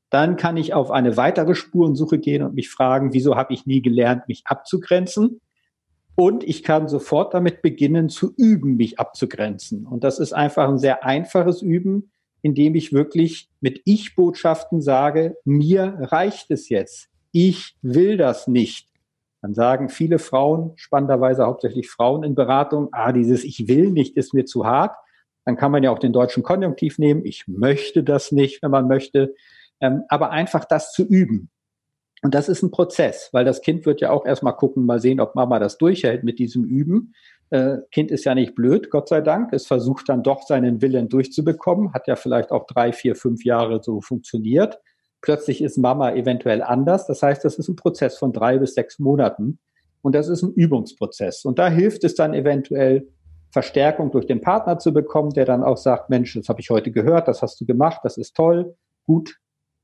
dann 0.09 0.37
kann 0.37 0.57
ich 0.57 0.73
auf 0.73 0.89
eine 0.89 1.17
weitere 1.17 1.53
Spurensuche 1.53 2.17
gehen 2.17 2.41
und 2.41 2.55
mich 2.55 2.71
fragen, 2.71 3.13
wieso 3.13 3.35
habe 3.35 3.53
ich 3.53 3.67
nie 3.67 3.83
gelernt, 3.83 4.27
mich 4.27 4.41
abzugrenzen? 4.45 5.39
Und 6.15 6.43
ich 6.43 6.63
kann 6.63 6.87
sofort 6.87 7.35
damit 7.35 7.61
beginnen 7.61 8.09
zu 8.09 8.33
üben, 8.37 8.75
mich 8.75 8.97
abzugrenzen. 8.97 9.85
Und 9.85 10.03
das 10.03 10.17
ist 10.17 10.33
einfach 10.33 10.67
ein 10.67 10.79
sehr 10.79 11.05
einfaches 11.05 11.61
Üben, 11.61 12.11
indem 12.41 12.73
ich 12.73 12.91
wirklich 12.91 13.51
mit 13.61 13.83
Ich-Botschaften 13.85 14.81
sage, 14.81 15.37
mir 15.45 15.95
reicht 15.99 16.49
es 16.49 16.69
jetzt. 16.69 17.09
Ich 17.31 17.75
will 17.83 18.17
das 18.17 18.47
nicht. 18.47 18.88
Dann 19.41 19.53
sagen 19.53 19.89
viele 19.89 20.19
Frauen, 20.19 20.73
spannenderweise 20.75 21.45
hauptsächlich 21.45 21.89
Frauen 21.89 22.23
in 22.23 22.35
Beratung, 22.35 22.89
ah, 22.91 23.11
dieses 23.11 23.43
Ich 23.43 23.67
will 23.67 23.91
nicht 23.91 24.17
ist 24.17 24.33
mir 24.33 24.45
zu 24.45 24.65
hart. 24.65 24.95
Dann 25.45 25.55
kann 25.55 25.71
man 25.71 25.83
ja 25.83 25.91
auch 25.91 25.99
den 25.99 26.13
deutschen 26.13 26.43
Konjunktiv 26.43 26.99
nehmen. 26.99 27.25
Ich 27.25 27.47
möchte 27.47 28.03
das 28.03 28.31
nicht, 28.31 28.61
wenn 28.61 28.71
man 28.71 28.87
möchte. 28.87 29.33
Ähm, 29.81 30.03
aber 30.09 30.31
einfach 30.31 30.65
das 30.65 30.91
zu 30.91 31.05
üben. 31.07 31.49
Und 32.21 32.35
das 32.35 32.49
ist 32.49 32.63
ein 32.63 32.71
Prozess, 32.71 33.29
weil 33.31 33.45
das 33.45 33.61
Kind 33.61 33.85
wird 33.85 34.01
ja 34.01 34.11
auch 34.11 34.25
erstmal 34.25 34.55
gucken, 34.55 34.85
mal 34.85 34.99
sehen, 34.99 35.21
ob 35.21 35.35
Mama 35.35 35.57
das 35.57 35.77
durchhält 35.77 36.25
mit 36.25 36.37
diesem 36.37 36.65
Üben. 36.65 37.13
Äh, 37.49 37.77
kind 37.91 38.11
ist 38.11 38.25
ja 38.25 38.35
nicht 38.35 38.55
blöd, 38.55 38.89
Gott 38.89 39.07
sei 39.07 39.21
Dank. 39.21 39.53
Es 39.53 39.65
versucht 39.65 40.09
dann 40.09 40.21
doch 40.21 40.43
seinen 40.43 40.81
Willen 40.81 41.07
durchzubekommen. 41.07 41.93
Hat 41.93 42.07
ja 42.07 42.15
vielleicht 42.15 42.51
auch 42.51 42.67
drei, 42.67 42.91
vier, 42.91 43.15
fünf 43.15 43.45
Jahre 43.45 43.81
so 43.81 44.01
funktioniert. 44.01 44.79
Plötzlich 45.21 45.61
ist 45.61 45.77
Mama 45.77 46.13
eventuell 46.13 46.61
anders. 46.61 47.07
Das 47.07 47.21
heißt, 47.21 47.43
das 47.43 47.57
ist 47.57 47.67
ein 47.67 47.75
Prozess 47.75 48.17
von 48.17 48.31
drei 48.31 48.57
bis 48.57 48.73
sechs 48.73 48.99
Monaten. 48.99 49.59
Und 50.01 50.15
das 50.15 50.29
ist 50.29 50.43
ein 50.43 50.53
Übungsprozess. 50.53 51.43
Und 51.45 51.59
da 51.59 51.69
hilft 51.69 52.03
es 52.03 52.15
dann 52.15 52.33
eventuell, 52.33 53.07
Verstärkung 53.51 54.11
durch 54.11 54.27
den 54.27 54.41
Partner 54.41 54.77
zu 54.77 54.93
bekommen, 54.93 55.31
der 55.31 55.45
dann 55.45 55.63
auch 55.63 55.77
sagt, 55.77 56.09
Mensch, 56.09 56.35
das 56.35 56.49
habe 56.49 56.61
ich 56.61 56.69
heute 56.69 56.91
gehört, 56.91 57.27
das 57.27 57.41
hast 57.41 57.59
du 57.59 57.65
gemacht, 57.65 58.01
das 58.03 58.17
ist 58.17 58.35
toll, 58.35 58.75
gut, 59.07 59.37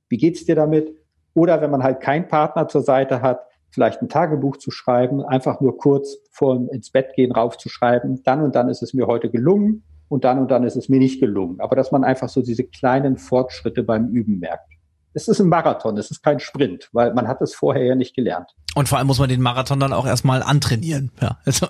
wie 0.07 0.17
geht's 0.17 0.45
dir 0.45 0.55
damit? 0.55 0.95
Oder 1.33 1.61
wenn 1.61 1.71
man 1.71 1.83
halt 1.83 1.99
keinen 1.99 2.27
Partner 2.27 2.67
zur 2.67 2.81
Seite 2.81 3.23
hat, 3.23 3.41
vielleicht 3.71 4.01
ein 4.01 4.07
Tagebuch 4.07 4.57
zu 4.57 4.69
schreiben, 4.69 5.23
einfach 5.23 5.61
nur 5.61 5.77
kurz 5.77 6.17
vor 6.31 6.55
ins 6.71 6.91
Bett 6.91 7.13
gehen 7.15 7.31
raufzuschreiben, 7.31 8.21
dann 8.23 8.43
und 8.43 8.55
dann 8.55 8.69
ist 8.69 8.83
es 8.83 8.93
mir 8.93 9.07
heute 9.07 9.29
gelungen 9.31 9.83
und 10.07 10.23
dann 10.23 10.37
und 10.39 10.51
dann 10.51 10.63
ist 10.63 10.75
es 10.75 10.87
mir 10.87 10.99
nicht 10.99 11.19
gelungen. 11.19 11.59
Aber 11.59 11.75
dass 11.75 11.91
man 11.91 12.03
einfach 12.03 12.29
so 12.29 12.43
diese 12.43 12.63
kleinen 12.63 13.17
Fortschritte 13.17 13.83
beim 13.83 14.09
Üben 14.09 14.39
merkt 14.39 14.74
es 15.15 15.29
ist 15.29 15.39
ein 15.39 15.47
Marathon, 15.47 15.97
es 15.97 16.11
ist 16.11 16.21
kein 16.21 16.39
Sprint, 16.39 16.89
weil 16.91 17.13
man 17.13 17.27
hat 17.27 17.41
es 17.41 17.55
vorher 17.55 17.83
ja 17.83 17.95
nicht 17.95 18.15
gelernt. 18.15 18.49
Und 18.75 18.89
vor 18.89 18.97
allem 18.97 19.07
muss 19.07 19.17
man 19.17 19.29
den 19.29 19.41
Marathon 19.41 19.79
dann 19.79 19.93
auch 19.93 20.05
erstmal 20.05 20.43
antrainieren. 20.43 21.11
Ja, 21.21 21.39
also, 21.45 21.67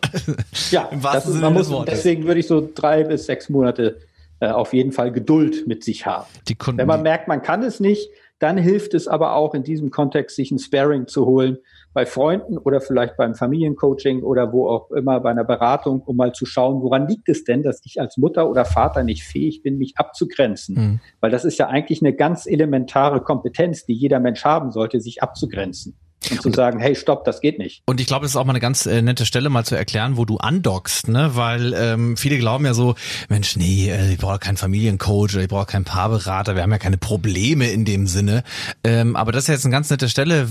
ja 0.71 0.81
im 0.91 1.03
wahrsten 1.03 1.33
Sinne 1.33 1.51
muss, 1.51 1.67
des 1.67 1.71
Wortes. 1.71 1.93
Deswegen 1.95 2.25
würde 2.25 2.39
ich 2.39 2.47
so 2.47 2.67
drei 2.73 3.03
bis 3.03 3.27
sechs 3.27 3.47
Monate 3.47 3.99
äh, 4.39 4.47
auf 4.47 4.73
jeden 4.73 4.91
Fall 4.91 5.11
Geduld 5.11 5.67
mit 5.67 5.83
sich 5.83 6.07
haben. 6.07 6.25
Die 6.47 6.55
Kunden, 6.55 6.79
Wenn 6.79 6.87
man 6.87 7.03
merkt, 7.03 7.27
man 7.27 7.43
kann 7.43 7.61
es 7.61 7.79
nicht, 7.79 8.09
dann 8.39 8.57
hilft 8.57 8.95
es 8.95 9.07
aber 9.07 9.35
auch 9.35 9.53
in 9.53 9.63
diesem 9.63 9.91
Kontext, 9.91 10.35
sich 10.35 10.49
ein 10.49 10.59
Sparing 10.59 11.07
zu 11.07 11.25
holen 11.25 11.59
bei 11.95 12.05
Freunden 12.05 12.57
oder 12.57 12.81
vielleicht 12.81 13.15
beim 13.15 13.35
Familiencoaching 13.35 14.21
oder 14.21 14.51
wo 14.51 14.67
auch 14.67 14.91
immer 14.91 15.21
bei 15.21 15.31
einer 15.31 15.45
Beratung, 15.45 16.01
um 16.01 16.17
mal 16.17 16.33
zu 16.33 16.45
schauen, 16.45 16.81
woran 16.83 17.07
liegt 17.07 17.29
es 17.29 17.45
denn, 17.45 17.63
dass 17.63 17.81
ich 17.85 18.01
als 18.01 18.17
Mutter 18.17 18.49
oder 18.49 18.65
Vater 18.65 19.01
nicht 19.03 19.23
fähig 19.23 19.63
bin, 19.63 19.77
mich 19.77 19.93
abzugrenzen? 19.95 20.75
Mhm. 20.75 20.99
Weil 21.21 21.31
das 21.31 21.45
ist 21.45 21.57
ja 21.57 21.67
eigentlich 21.69 22.01
eine 22.01 22.13
ganz 22.13 22.47
elementare 22.47 23.21
Kompetenz, 23.21 23.85
die 23.85 23.93
jeder 23.93 24.19
Mensch 24.19 24.43
haben 24.43 24.71
sollte, 24.71 24.99
sich 24.99 25.23
abzugrenzen 25.23 25.95
und 26.31 26.41
zu 26.41 26.51
sagen, 26.51 26.79
hey, 26.79 26.95
stopp, 26.95 27.23
das 27.25 27.39
geht 27.41 27.59
nicht. 27.59 27.83
Und 27.85 28.01
ich 28.01 28.07
glaube, 28.07 28.23
das 28.23 28.31
ist 28.31 28.35
auch 28.35 28.45
mal 28.45 28.53
eine 28.53 28.59
ganz 28.59 28.85
äh, 28.85 29.01
nette 29.01 29.25
Stelle, 29.25 29.49
mal 29.49 29.63
zu 29.63 29.75
erklären, 29.75 30.17
wo 30.17 30.25
du 30.25 30.37
andockst, 30.37 31.07
ne? 31.07 31.31
Weil 31.33 31.73
ähm, 31.73 32.17
viele 32.17 32.37
glauben 32.37 32.65
ja 32.65 32.73
so, 32.73 32.95
Mensch, 33.29 33.55
nee, 33.55 33.89
äh, 33.89 34.13
ich 34.13 34.17
brauche 34.17 34.39
keinen 34.39 34.57
Familiencoach 34.57 35.33
oder 35.33 35.43
ich 35.43 35.47
brauche 35.47 35.67
keinen 35.67 35.85
Paarberater, 35.85 36.55
wir 36.55 36.63
haben 36.63 36.71
ja 36.71 36.77
keine 36.77 36.97
Probleme 36.97 37.69
in 37.69 37.85
dem 37.85 38.07
Sinne. 38.07 38.43
Ähm, 38.83 39.15
aber 39.15 39.31
das 39.31 39.43
ist 39.43 39.49
jetzt 39.49 39.65
eine 39.65 39.71
ganz 39.71 39.89
nette 39.89 40.09
Stelle. 40.09 40.47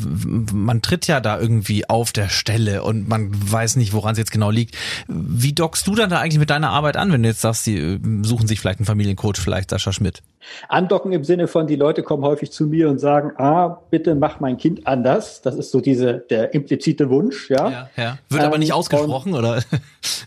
Man 0.52 0.82
tritt 0.82 1.06
ja 1.06 1.20
da 1.20 1.38
irgendwie 1.38 1.88
auf 1.88 2.12
der 2.12 2.28
Stelle 2.28 2.82
und 2.82 3.08
man 3.08 3.30
weiß 3.32 3.76
nicht, 3.76 3.92
woran 3.92 4.12
es 4.12 4.18
jetzt 4.18 4.32
genau 4.32 4.50
liegt. 4.50 4.76
Wie 5.08 5.52
dockst 5.52 5.86
du 5.86 5.94
dann 5.94 6.10
da 6.10 6.20
eigentlich 6.20 6.38
mit 6.38 6.50
deiner 6.50 6.70
Arbeit 6.70 6.96
an, 6.96 7.12
wenn 7.12 7.22
du 7.22 7.28
jetzt 7.28 7.40
sagst, 7.40 7.66
die 7.66 7.76
äh, 7.76 7.98
suchen 8.22 8.46
sich 8.46 8.60
vielleicht 8.60 8.78
einen 8.78 8.86
Familiencoach, 8.86 9.38
vielleicht 9.38 9.70
Sascha 9.70 9.92
Schmidt? 9.92 10.22
Andocken 10.68 11.12
im 11.12 11.24
Sinne 11.24 11.48
von, 11.48 11.66
die 11.66 11.76
Leute 11.76 12.02
kommen 12.02 12.24
häufig 12.24 12.52
zu 12.52 12.66
mir 12.66 12.88
und 12.88 12.98
sagen, 12.98 13.32
ah, 13.36 13.80
bitte 13.90 14.14
mach 14.14 14.40
mein 14.40 14.56
Kind 14.56 14.86
anders. 14.86 15.42
Das 15.42 15.56
ist 15.56 15.70
so 15.70 15.80
diese, 15.80 16.18
der 16.30 16.54
implizite 16.54 17.10
Wunsch, 17.10 17.50
ja. 17.50 17.70
ja, 17.70 17.90
ja. 17.96 18.18
Wird 18.28 18.42
ähm, 18.42 18.48
aber 18.48 18.58
nicht 18.58 18.72
ausgesprochen, 18.72 19.34
oder? 19.34 19.62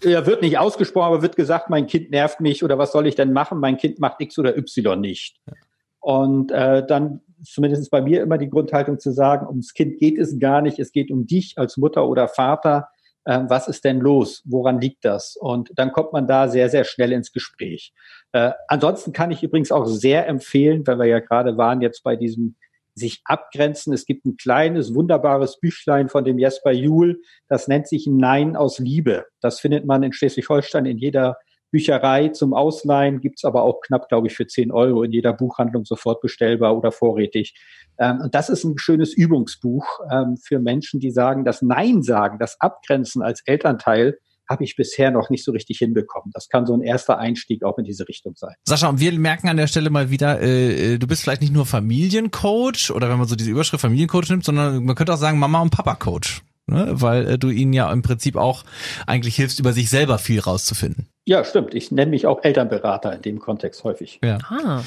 Ja, 0.04 0.26
wird 0.26 0.42
nicht 0.42 0.58
ausgesprochen, 0.58 1.08
aber 1.08 1.22
wird 1.22 1.36
gesagt, 1.36 1.70
mein 1.70 1.88
Kind 1.88 2.12
nervt 2.12 2.40
mich 2.40 2.64
oder 2.64 2.78
was 2.78 2.92
soll 2.92 3.08
ich 3.08 3.16
denn 3.16 3.34
machen? 3.34 3.60
Mein 3.60 3.78
Kind 3.78 4.00
macht 4.00 4.22
X 4.22 4.38
oder 4.38 4.56
Y 4.58 5.00
nicht. 5.00 5.38
Ja. 5.46 5.54
Und 6.00 6.52
äh, 6.52 6.86
dann 6.86 7.22
zumindest 7.44 7.92
bei 7.92 8.02
mir 8.02 8.22
immer 8.22 8.38
die 8.38 8.50
Grundhaltung 8.50 9.00
zu 9.00 9.12
sagen, 9.12 9.48
ums 9.48 9.74
Kind 9.74 10.00
geht 10.00 10.18
es 10.18 10.40
gar 10.40 10.62
nicht, 10.62 10.80
es 10.80 10.92
geht 10.92 11.12
um 11.12 11.28
dich 11.28 11.58
als 11.58 11.78
Mutter 11.78 12.08
oder 12.08 12.28
Vater. 12.28 12.90
Äh, 13.28 13.42
was 13.50 13.68
ist 13.68 13.84
denn 13.84 14.00
los? 14.00 14.42
Woran 14.46 14.80
liegt 14.80 15.04
das? 15.04 15.36
Und 15.36 15.72
dann 15.76 15.92
kommt 15.92 16.14
man 16.14 16.28
da 16.28 16.48
sehr, 16.48 16.70
sehr 16.70 16.86
schnell 16.86 17.12
ins 17.12 17.34
Gespräch. 17.34 17.94
Äh, 18.32 18.52
ansonsten 18.70 19.12
kann 19.12 19.32
ich 19.32 19.44
übrigens 19.44 19.72
auch 19.72 19.86
sehr 19.86 20.28
empfehlen, 20.28 20.88
weil 20.88 20.98
wir 20.98 21.06
ja 21.08 21.20
gerade 21.20 21.58
waren 21.58 21.82
jetzt 21.82 22.04
bei 22.04 22.16
diesem 22.16 22.56
sich 22.96 23.22
abgrenzen. 23.26 23.94
Es 23.94 24.06
gibt 24.06 24.26
ein 24.26 24.38
kleines, 24.38 24.96
wunderbares 24.96 25.60
Büchlein 25.60 26.10
von 26.10 26.24
dem 26.24 26.40
Jesper 26.40 26.72
Juhl, 26.72 27.22
das 27.48 27.68
nennt 27.68 27.88
sich 27.88 28.08
Nein 28.08 28.56
aus 28.56 28.80
Liebe. 28.80 29.26
Das 29.42 29.60
findet 29.60 29.86
man 29.86 30.04
in 30.04 30.14
Schleswig-Holstein 30.14 30.86
in 30.86 30.98
jeder 30.98 31.38
Bücherei 31.72 32.30
zum 32.30 32.54
Ausleihen, 32.54 33.20
gibt's 33.20 33.46
aber 33.46 33.64
auch 33.64 33.82
knapp, 33.82 34.10
glaube 34.10 34.28
ich, 34.28 34.36
für 34.36 34.48
10 34.48 34.72
Euro 34.72 35.04
in 35.04 35.12
jeder 35.12 35.34
Buchhandlung 35.34 35.86
sofort 35.86 36.22
bestellbar 36.22 36.78
oder 36.78 36.92
vorrätig. 36.92 37.56
Ähm, 38.00 38.22
und 38.24 38.36
das 38.36 38.50
ist 38.50 38.64
ein 38.64 38.78
schönes 38.78 39.14
Übungsbuch 39.14 39.86
ähm, 40.12 40.38
für 40.38 40.60
Menschen, 40.60 41.00
die 41.00 41.12
sagen, 41.12 41.46
das 41.46 41.62
Nein 41.62 42.04
sagen, 42.04 42.40
das 42.40 42.60
Abgrenzen 42.62 43.22
als 43.22 43.42
Elternteil 43.46 44.18
habe 44.50 44.64
ich 44.64 44.76
bisher 44.76 45.12
noch 45.12 45.30
nicht 45.30 45.44
so 45.44 45.52
richtig 45.52 45.80
hinbekommen. 45.80 46.32
Das 46.34 46.48
kann 46.48 46.66
so 46.66 46.74
ein 46.74 46.82
erster 46.82 47.18
Einstieg 47.18 47.64
auch 47.64 47.78
in 47.78 47.84
diese 47.84 48.08
Richtung 48.08 48.36
sein. 48.36 48.56
Sascha, 48.66 48.88
und 48.88 49.00
wir 49.00 49.12
merken 49.14 49.50
an 49.50 49.58
der 49.58 49.68
Stelle 49.68 49.90
mal 49.90 50.10
wieder, 50.10 50.42
äh, 50.42 50.94
äh, 50.94 50.98
du 50.98 51.08
bist 51.08 51.24
vielleicht 51.24 51.42
nicht 51.42 51.54
nur 51.54 51.66
Familiencoach 51.66 52.92
oder 52.92 53.10
wenn 53.10 53.18
man 53.18 53.28
so 53.28 53.36
diese 53.36 53.52
Überschrift 53.52 53.82
Familiencoach 53.82 54.30
nimmt, 54.30 54.46
sondern 54.46 54.84
man 54.86 54.96
könnte 54.96 55.14
auch 55.14 55.18
sagen 55.18 55.40
Mama 55.40 55.62
und 55.62 55.72
Papa 55.72 55.96
Coach, 55.96 56.44
ne? 56.68 56.88
weil 56.92 57.28
äh, 57.28 57.38
du 57.38 57.50
ihnen 57.50 57.74
ja 57.74 57.92
im 57.92 58.02
Prinzip 58.02 58.38
auch 58.38 58.64
eigentlich 59.06 59.36
hilfst, 59.36 59.60
über 59.60 59.74
sich 59.74 59.90
selber 59.90 60.18
viel 60.18 60.40
rauszufinden. 60.40 61.08
Ja, 61.28 61.44
stimmt. 61.44 61.74
Ich 61.74 61.92
nenne 61.92 62.12
mich 62.12 62.26
auch 62.26 62.42
Elternberater 62.46 63.14
in 63.14 63.22
dem 63.22 63.40
Kontext 63.40 63.84
häufig. 63.84 64.22
Ja. 64.24 64.38
Ah. 64.48 64.82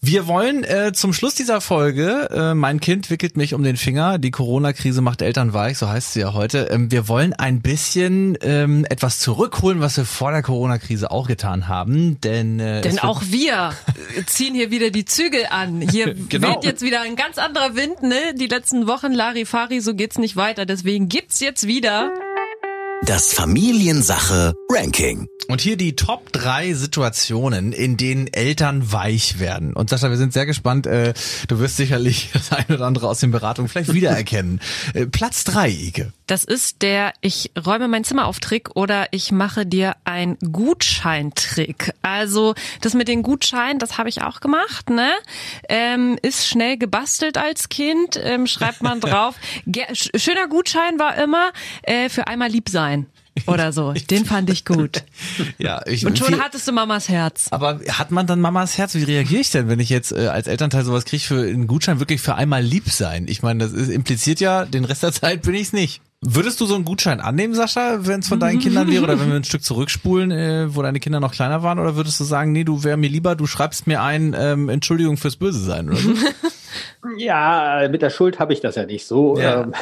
Wir 0.00 0.28
wollen 0.28 0.62
äh, 0.62 0.92
zum 0.94 1.12
Schluss 1.12 1.34
dieser 1.34 1.60
Folge, 1.60 2.28
äh, 2.30 2.54
mein 2.54 2.78
Kind 2.78 3.10
wickelt 3.10 3.36
mich 3.36 3.54
um 3.54 3.64
den 3.64 3.76
Finger, 3.76 4.18
die 4.18 4.30
Corona-Krise 4.30 5.02
macht 5.02 5.20
Eltern 5.20 5.52
weich, 5.52 5.78
so 5.78 5.88
heißt 5.88 6.12
sie 6.12 6.20
ja 6.20 6.32
heute. 6.32 6.68
Ähm, 6.70 6.92
wir 6.92 7.08
wollen 7.08 7.32
ein 7.32 7.60
bisschen 7.60 8.38
ähm, 8.40 8.86
etwas 8.88 9.18
zurückholen, 9.18 9.80
was 9.80 9.96
wir 9.96 10.04
vor 10.04 10.30
der 10.30 10.42
Corona-Krise 10.42 11.10
auch 11.10 11.26
getan 11.26 11.66
haben. 11.66 12.20
Denn, 12.20 12.60
äh, 12.60 12.82
denn 12.82 13.00
auch 13.00 13.22
wir 13.26 13.72
ziehen 14.26 14.54
hier 14.54 14.70
wieder 14.70 14.90
die 14.90 15.06
Zügel 15.06 15.46
an. 15.50 15.80
Hier 15.80 16.14
genau. 16.28 16.50
weht 16.50 16.64
jetzt 16.64 16.82
wieder 16.82 17.00
ein 17.00 17.16
ganz 17.16 17.36
anderer 17.36 17.74
Wind, 17.74 18.00
ne? 18.04 18.32
Die 18.36 18.46
letzten 18.46 18.86
Wochen 18.86 19.10
Larifari, 19.10 19.80
so 19.80 19.96
geht's 19.96 20.18
nicht 20.18 20.36
weiter. 20.36 20.66
Deswegen 20.66 21.08
gibt's 21.08 21.40
jetzt 21.40 21.66
wieder 21.66 22.12
das 23.02 23.32
Familiensache 23.32 24.54
Ranking. 24.68 25.26
Und 25.48 25.60
hier 25.60 25.76
die 25.76 25.96
Top 25.96 26.30
drei 26.32 26.74
Situationen, 26.74 27.72
in 27.72 27.96
denen 27.96 28.28
Eltern 28.28 28.92
weich 28.92 29.40
werden. 29.40 29.72
Und 29.72 29.90
Sascha, 29.90 30.10
wir 30.10 30.16
sind 30.16 30.32
sehr 30.32 30.46
gespannt. 30.46 30.86
Äh, 30.86 31.14
du 31.48 31.58
wirst 31.58 31.76
sicherlich 31.76 32.30
das 32.32 32.52
eine 32.52 32.76
oder 32.76 32.86
andere 32.86 33.08
aus 33.08 33.18
den 33.18 33.32
Beratungen 33.32 33.68
vielleicht 33.68 33.92
wiedererkennen. 33.92 34.60
Äh, 34.94 35.06
Platz 35.06 35.42
drei, 35.42 35.70
Ike. 35.70 36.12
Das 36.28 36.44
ist 36.44 36.82
der 36.82 37.12
Ich 37.20 37.50
räume 37.66 37.88
mein 37.88 38.04
Zimmer 38.04 38.26
auf 38.26 38.38
Trick 38.38 38.76
oder 38.76 39.08
ich 39.10 39.32
mache 39.32 39.66
dir 39.66 39.96
ein 40.04 40.36
Gutscheintrick. 40.52 41.92
Also 42.02 42.54
das 42.82 42.94
mit 42.94 43.08
den 43.08 43.22
Gutscheinen, 43.22 43.80
das 43.80 43.98
habe 43.98 44.08
ich 44.08 44.22
auch 44.22 44.38
gemacht. 44.38 44.90
Ne? 44.90 45.10
Ähm, 45.68 46.16
ist 46.22 46.46
schnell 46.46 46.76
gebastelt 46.76 47.38
als 47.38 47.68
Kind. 47.68 48.20
Ähm, 48.22 48.46
schreibt 48.46 48.82
man 48.82 49.00
drauf. 49.00 49.34
Schöner 49.92 50.46
Gutschein 50.48 51.00
war 51.00 51.16
immer 51.16 51.50
äh, 51.82 52.08
für 52.08 52.28
einmal 52.28 52.50
lieb 52.50 52.68
sein 52.68 52.89
oder 53.46 53.72
so. 53.72 53.92
Den 54.10 54.24
fand 54.24 54.50
ich 54.50 54.64
gut. 54.64 55.04
ja, 55.58 55.82
ich, 55.86 56.04
und 56.06 56.18
schon 56.18 56.28
viel, 56.28 56.40
hattest 56.40 56.66
du 56.68 56.72
Mamas 56.72 57.08
Herz. 57.08 57.48
Aber 57.50 57.80
hat 57.88 58.10
man 58.10 58.26
dann 58.26 58.40
Mamas 58.40 58.78
Herz? 58.78 58.94
Wie 58.94 59.04
reagiere 59.04 59.40
ich 59.40 59.50
denn, 59.50 59.68
wenn 59.68 59.80
ich 59.80 59.88
jetzt 59.88 60.12
äh, 60.12 60.28
als 60.28 60.46
Elternteil 60.46 60.84
sowas 60.84 61.04
kriege 61.04 61.22
für 61.22 61.40
einen 61.40 61.66
Gutschein 61.66 62.00
wirklich 62.00 62.20
für 62.20 62.34
einmal 62.34 62.62
lieb 62.62 62.88
sein? 62.88 63.26
Ich 63.28 63.42
meine, 63.42 63.64
das 63.64 63.72
ist, 63.72 63.88
impliziert 63.88 64.40
ja, 64.40 64.64
den 64.64 64.84
Rest 64.84 65.02
der 65.02 65.12
Zeit 65.12 65.42
bin 65.42 65.54
ich's 65.54 65.72
nicht. 65.72 66.00
Würdest 66.22 66.60
du 66.60 66.66
so 66.66 66.74
einen 66.74 66.84
Gutschein 66.84 67.18
annehmen, 67.20 67.54
Sascha, 67.54 68.06
wenn 68.06 68.20
es 68.20 68.28
von 68.28 68.38
deinen 68.38 68.58
Kindern 68.58 68.90
wäre 68.90 69.02
oder 69.04 69.18
wenn 69.18 69.28
wir 69.28 69.36
ein 69.36 69.44
Stück 69.44 69.64
zurückspulen, 69.64 70.30
äh, 70.30 70.74
wo 70.74 70.82
deine 70.82 71.00
Kinder 71.00 71.18
noch 71.18 71.32
kleiner 71.32 71.62
waren? 71.62 71.78
Oder 71.78 71.96
würdest 71.96 72.20
du 72.20 72.24
sagen, 72.24 72.52
nee, 72.52 72.64
du 72.64 72.84
wär 72.84 72.98
mir 72.98 73.08
lieber, 73.08 73.36
du 73.36 73.46
schreibst 73.46 73.86
mir 73.86 74.02
ein 74.02 74.36
ähm, 74.38 74.68
Entschuldigung 74.68 75.16
fürs 75.16 75.36
Böse 75.36 75.60
sein 75.60 75.88
oder 75.88 75.98
so? 75.98 76.12
ja, 77.16 77.88
mit 77.90 78.02
der 78.02 78.10
Schuld 78.10 78.38
habe 78.38 78.52
ich 78.52 78.60
das 78.60 78.74
ja 78.74 78.84
nicht 78.84 79.06
so. 79.06 79.38
Ja. 79.38 79.62
Ähm, 79.62 79.72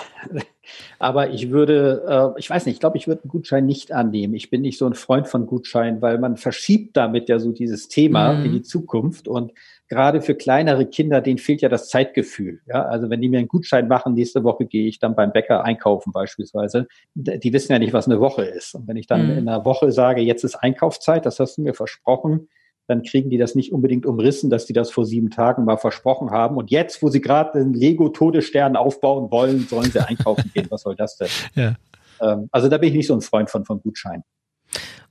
aber 0.99 1.31
ich 1.31 1.51
würde, 1.51 2.35
äh, 2.37 2.39
ich 2.39 2.49
weiß 2.49 2.67
nicht, 2.67 2.75
ich 2.75 2.81
glaube, 2.81 2.99
ich 2.99 3.09
würde 3.09 3.23
einen 3.23 3.31
Gutschein 3.31 3.67
nicht 3.67 3.93
annehmen. 3.93 4.35
Ich 4.35 4.51
bin 4.51 4.63
nicht 4.63 4.79
so 4.79 4.87
ein 4.87 4.95
Freund 4.95 5.29
von 5.29 5.47
Gutscheinen, 5.47 6.03
weil 6.03 6.19
man 6.19 6.37
verschiebt 6.37 6.97
damit 6.97 7.29
ja 7.29 7.39
so 7.39 7.53
dieses 7.53 7.89
Thema 7.89 8.35
mhm. 8.35 8.45
in 8.47 8.53
die 8.53 8.63
Zukunft 8.63 9.29
und 9.29 9.53
gerade 9.89 10.21
für 10.21 10.35
kleinere 10.35 10.87
Kinder, 10.87 11.21
denen 11.21 11.39
fehlt 11.39 11.63
ja 11.63 11.69
das 11.69 11.89
Zeitgefühl. 11.89 12.61
Ja, 12.67 12.83
also 12.83 13.11
wenn 13.11 13.21
die 13.21 13.29
mir 13.29 13.39
einen 13.39 13.49
Gutschein 13.49 13.89
machen, 13.89 14.15
nächste 14.15 14.45
Woche 14.45 14.67
gehe 14.67 14.87
ich 14.87 14.99
dann 14.99 15.15
beim 15.15 15.33
Bäcker 15.33 15.65
einkaufen 15.65 16.13
beispielsweise. 16.13 16.87
Die 17.15 17.53
wissen 17.53 17.73
ja 17.73 17.79
nicht, 17.79 17.93
was 17.93 18.07
eine 18.07 18.21
Woche 18.21 18.45
ist. 18.45 18.75
Und 18.75 18.87
wenn 18.87 18.97
ich 18.97 19.07
dann 19.07 19.25
mhm. 19.25 19.39
in 19.39 19.49
einer 19.49 19.65
Woche 19.65 19.91
sage, 19.93 20.21
jetzt 20.21 20.45
ist 20.45 20.57
Einkaufszeit, 20.57 21.25
das 21.25 21.41
hast 21.41 21.57
du 21.57 21.63
mir 21.63 21.75
versprochen, 21.75 22.49
dann 22.89 23.03
kriegen 23.03 23.29
die 23.29 23.37
das 23.37 23.55
nicht 23.55 23.73
unbedingt 23.73 24.07
umrissen, 24.07 24.49
dass 24.49 24.65
die 24.65 24.73
das 24.73 24.91
vor 24.91 25.05
sieben 25.05 25.31
Tagen 25.31 25.65
mal 25.65 25.77
versprochen 25.77 26.31
haben. 26.31 26.57
Und 26.57 26.71
jetzt, 26.71 27.03
wo 27.03 27.11
sie 27.11 27.21
gerade 27.21 27.59
den 27.59 27.75
Lego-Todesstern 27.75 28.77
aufbauen 28.77 29.31
wollen, 29.31 29.69
sollen 29.69 29.91
sie 29.91 30.05
einkaufen 30.05 30.51
gehen. 30.55 30.67
Was 30.71 30.83
soll 30.83 30.97
das 30.97 31.17
denn? 31.17 31.29
Ja. 31.55 31.75
Ähm, 32.21 32.49
also 32.51 32.69
da 32.69 32.79
bin 32.79 32.89
ich 32.89 32.97
nicht 32.97 33.07
so 33.07 33.15
ein 33.15 33.21
Freund 33.21 33.51
von, 33.51 33.65
von 33.65 33.81
Gutschein. 33.81 34.23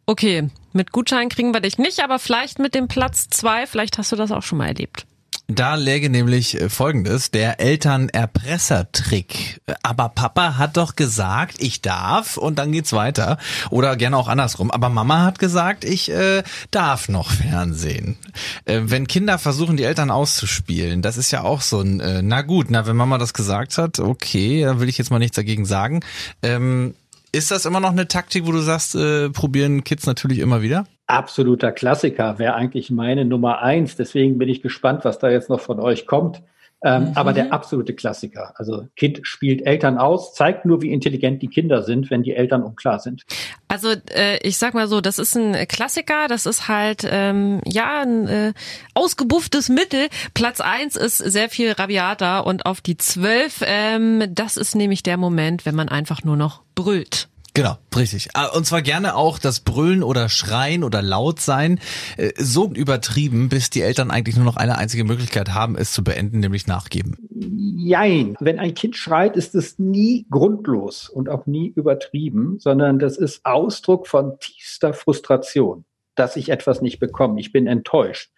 Okay, 0.05 0.49
mit 0.73 0.91
Gutschein 0.91 1.29
kriegen 1.29 1.53
wir 1.53 1.59
dich 1.61 1.77
nicht, 1.77 2.03
aber 2.03 2.19
vielleicht 2.19 2.59
mit 2.59 2.73
dem 2.73 2.87
Platz 2.87 3.27
zwei, 3.29 3.67
vielleicht 3.67 3.97
hast 3.97 4.11
du 4.11 4.15
das 4.15 4.31
auch 4.31 4.43
schon 4.43 4.57
mal 4.57 4.67
erlebt. 4.67 5.05
Da 5.49 5.75
läge 5.75 6.10
nämlich 6.10 6.60
äh, 6.60 6.69
folgendes, 6.69 7.31
der 7.31 7.62
Elternerpressertrick. 7.62 9.62
Aber 9.81 10.10
Papa 10.10 10.57
hat 10.57 10.75
doch 10.75 10.97
gesagt, 10.97 11.55
ich 11.60 11.81
darf 11.81 12.36
und 12.36 12.60
dann 12.60 12.73
geht's 12.73 12.91
weiter. 12.91 13.38
Oder 13.69 13.95
gerne 13.95 14.17
auch 14.17 14.27
andersrum. 14.27 14.71
Aber 14.71 14.89
Mama 14.89 15.23
hat 15.23 15.39
gesagt, 15.39 15.86
ich 15.86 16.12
äh, 16.12 16.43
darf 16.69 17.07
noch 17.07 17.31
Fernsehen. 17.31 18.17
Äh, 18.65 18.81
wenn 18.83 19.07
Kinder 19.07 19.39
versuchen, 19.39 19.77
die 19.77 19.86
Eltern 19.86 20.12
auszuspielen, 20.12 21.01
das 21.01 21.15
ist 21.15 21.31
ja 21.31 21.43
auch 21.43 21.62
so 21.62 21.79
ein, 21.79 22.01
äh, 22.01 22.21
na 22.21 22.41
gut, 22.41 22.67
na 22.69 22.86
wenn 22.86 22.97
Mama 22.97 23.17
das 23.17 23.33
gesagt 23.33 23.77
hat, 23.77 23.99
okay, 23.99 24.63
dann 24.63 24.81
will 24.81 24.89
ich 24.89 24.97
jetzt 24.97 25.12
mal 25.12 25.19
nichts 25.19 25.38
dagegen 25.38 25.65
sagen. 25.65 26.01
Ähm, 26.43 26.93
ist 27.31 27.51
das 27.51 27.65
immer 27.65 27.79
noch 27.79 27.91
eine 27.91 28.07
Taktik, 28.07 28.45
wo 28.45 28.51
du 28.51 28.59
sagst, 28.59 28.95
äh, 28.95 29.29
probieren 29.29 29.83
Kids 29.83 30.05
natürlich 30.05 30.39
immer 30.39 30.61
wieder? 30.61 30.85
absoluter 31.07 31.71
Klassiker, 31.71 32.37
wäre 32.37 32.53
eigentlich 32.53 32.91
meine 32.91 33.25
Nummer 33.25 33.61
eins. 33.61 33.95
Deswegen 33.95 34.37
bin 34.37 34.49
ich 34.49 34.61
gespannt, 34.61 35.05
was 35.05 35.19
da 35.19 35.29
jetzt 35.29 35.49
noch 35.49 35.61
von 35.61 35.79
euch 35.79 36.05
kommt. 36.05 36.43
Ähm, 36.83 37.05
mhm. 37.05 37.11
Aber 37.15 37.33
der 37.33 37.51
absolute 37.51 37.95
Klassiker. 37.95 38.53
Also 38.55 38.87
Kind 38.95 39.21
spielt 39.23 39.65
Eltern 39.65 39.97
aus, 39.97 40.35
zeigt 40.35 40.65
nur, 40.65 40.81
wie 40.81 40.91
intelligent 40.91 41.41
die 41.41 41.47
Kinder 41.47 41.81
sind, 41.81 42.11
wenn 42.11 42.21
die 42.21 42.35
Eltern 42.35 42.61
unklar 42.61 42.99
sind. 42.99 43.23
Also 43.67 43.93
äh, 44.11 44.37
ich 44.43 44.57
sag 44.57 44.75
mal 44.75 44.87
so, 44.87 45.01
das 45.01 45.17
ist 45.17 45.35
ein 45.35 45.67
Klassiker, 45.67 46.27
das 46.27 46.45
ist 46.45 46.67
halt 46.67 47.07
ähm, 47.09 47.61
ja 47.65 48.01
ein 48.01 48.27
äh, 48.27 48.53
ausgebufftes 48.93 49.69
Mittel. 49.69 50.07
Platz 50.35 50.61
eins 50.61 50.95
ist 50.95 51.17
sehr 51.17 51.49
viel 51.49 51.71
rabiater 51.71 52.45
und 52.45 52.67
auf 52.67 52.79
die 52.81 52.97
zwölf, 52.97 53.63
ähm, 53.65 54.23
das 54.29 54.55
ist 54.55 54.75
nämlich 54.75 55.01
der 55.01 55.17
Moment, 55.17 55.65
wenn 55.65 55.75
man 55.75 55.89
einfach 55.89 56.23
nur 56.23 56.37
noch 56.37 56.61
brüllt. 56.75 57.27
Genau, 57.57 57.75
richtig. 57.95 58.27
Ah, 58.35 58.55
und 58.55 58.67
zwar 58.67 58.83
gerne 58.83 59.15
auch 59.15 59.39
das 59.39 59.61
Brüllen 59.61 60.03
oder 60.03 60.29
Schreien 60.29 60.83
oder 60.83 61.01
laut 61.01 61.39
sein 61.39 61.79
äh, 62.15 62.29
so 62.37 62.71
übertrieben, 62.71 63.49
bis 63.49 63.71
die 63.71 63.81
Eltern 63.81 64.11
eigentlich 64.11 64.35
nur 64.35 64.45
noch 64.45 64.57
eine 64.57 64.77
einzige 64.77 65.03
Möglichkeit 65.03 65.55
haben, 65.55 65.75
es 65.75 65.91
zu 65.91 66.03
beenden, 66.03 66.39
nämlich 66.39 66.67
nachgeben. 66.67 67.17
Jein. 67.31 68.35
Wenn 68.39 68.59
ein 68.59 68.75
Kind 68.75 68.95
schreit, 68.95 69.35
ist 69.35 69.55
es 69.55 69.79
nie 69.79 70.27
grundlos 70.29 71.09
und 71.09 71.29
auch 71.29 71.47
nie 71.47 71.69
übertrieben, 71.69 72.59
sondern 72.59 72.99
das 72.99 73.17
ist 73.17 73.43
Ausdruck 73.43 74.05
von 74.05 74.37
tiefster 74.39 74.93
Frustration, 74.93 75.83
dass 76.13 76.35
ich 76.35 76.49
etwas 76.49 76.83
nicht 76.83 76.99
bekomme. 76.99 77.39
Ich 77.39 77.51
bin 77.51 77.65
enttäuscht. 77.65 78.29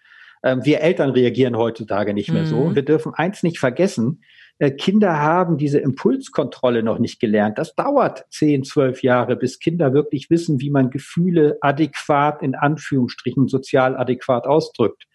Ähm, 0.43 0.63
wir 0.63 0.79
Eltern 0.79 1.09
reagieren 1.09 1.57
heutzutage 1.57 2.13
nicht 2.13 2.31
mehr 2.31 2.43
mhm. 2.43 2.47
so. 2.47 2.57
Und 2.59 2.75
wir 2.75 2.85
dürfen 2.85 3.13
eins 3.13 3.43
nicht 3.43 3.59
vergessen, 3.59 4.21
Kinder 4.59 5.21
haben 5.21 5.57
diese 5.57 5.79
Impulskontrolle 5.79 6.83
noch 6.83 6.99
nicht 6.99 7.21
gelernt. 7.21 7.57
Das 7.57 7.75
dauert 7.75 8.25
zehn, 8.29 8.63
zwölf 8.65 9.03
Jahre, 9.03 9.37
bis 9.37 9.59
Kinder 9.59 9.93
wirklich 9.93 10.29
wissen, 10.29 10.59
wie 10.59 10.69
man 10.69 10.89
Gefühle 10.89 11.57
adäquat, 11.61 12.41
in 12.43 12.55
Anführungsstrichen 12.55 13.47
sozial 13.47 13.95
adäquat 13.95 14.47
ausdrückt. 14.47 15.05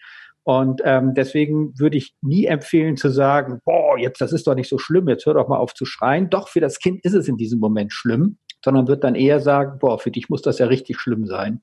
Und 0.45 0.81
ähm, 0.85 1.15
deswegen 1.15 1.79
würde 1.79 1.99
ich 1.99 2.15
nie 2.23 2.47
empfehlen 2.47 2.97
zu 2.97 3.11
sagen, 3.11 3.61
boah, 3.65 3.99
jetzt 3.99 4.21
das 4.21 4.33
ist 4.33 4.47
doch 4.47 4.55
nicht 4.55 4.69
so 4.69 4.79
schlimm, 4.79 5.09
jetzt 5.09 5.27
hör 5.27 5.35
doch 5.35 5.49
mal 5.49 5.59
auf 5.59 5.75
zu 5.75 5.85
schreien. 5.85 6.31
Doch, 6.31 6.49
für 6.49 6.61
das 6.61 6.79
Kind 6.79 7.05
ist 7.05 7.15
es 7.15 7.29
in 7.29 7.37
diesem 7.37 7.61
Moment 7.61 7.93
schlimm, 7.93 8.39
sondern 8.65 8.89
wird 8.89 9.05
dann 9.05 9.15
eher 9.15 9.41
sagen, 9.41 9.79
boah, 9.79 9.99
für 9.99 10.11
dich 10.11 10.29
muss 10.31 10.43
das 10.43 10.59
ja 10.59 10.67
richtig 10.67 10.99
schlimm 10.99 11.27
sein. 11.27 11.63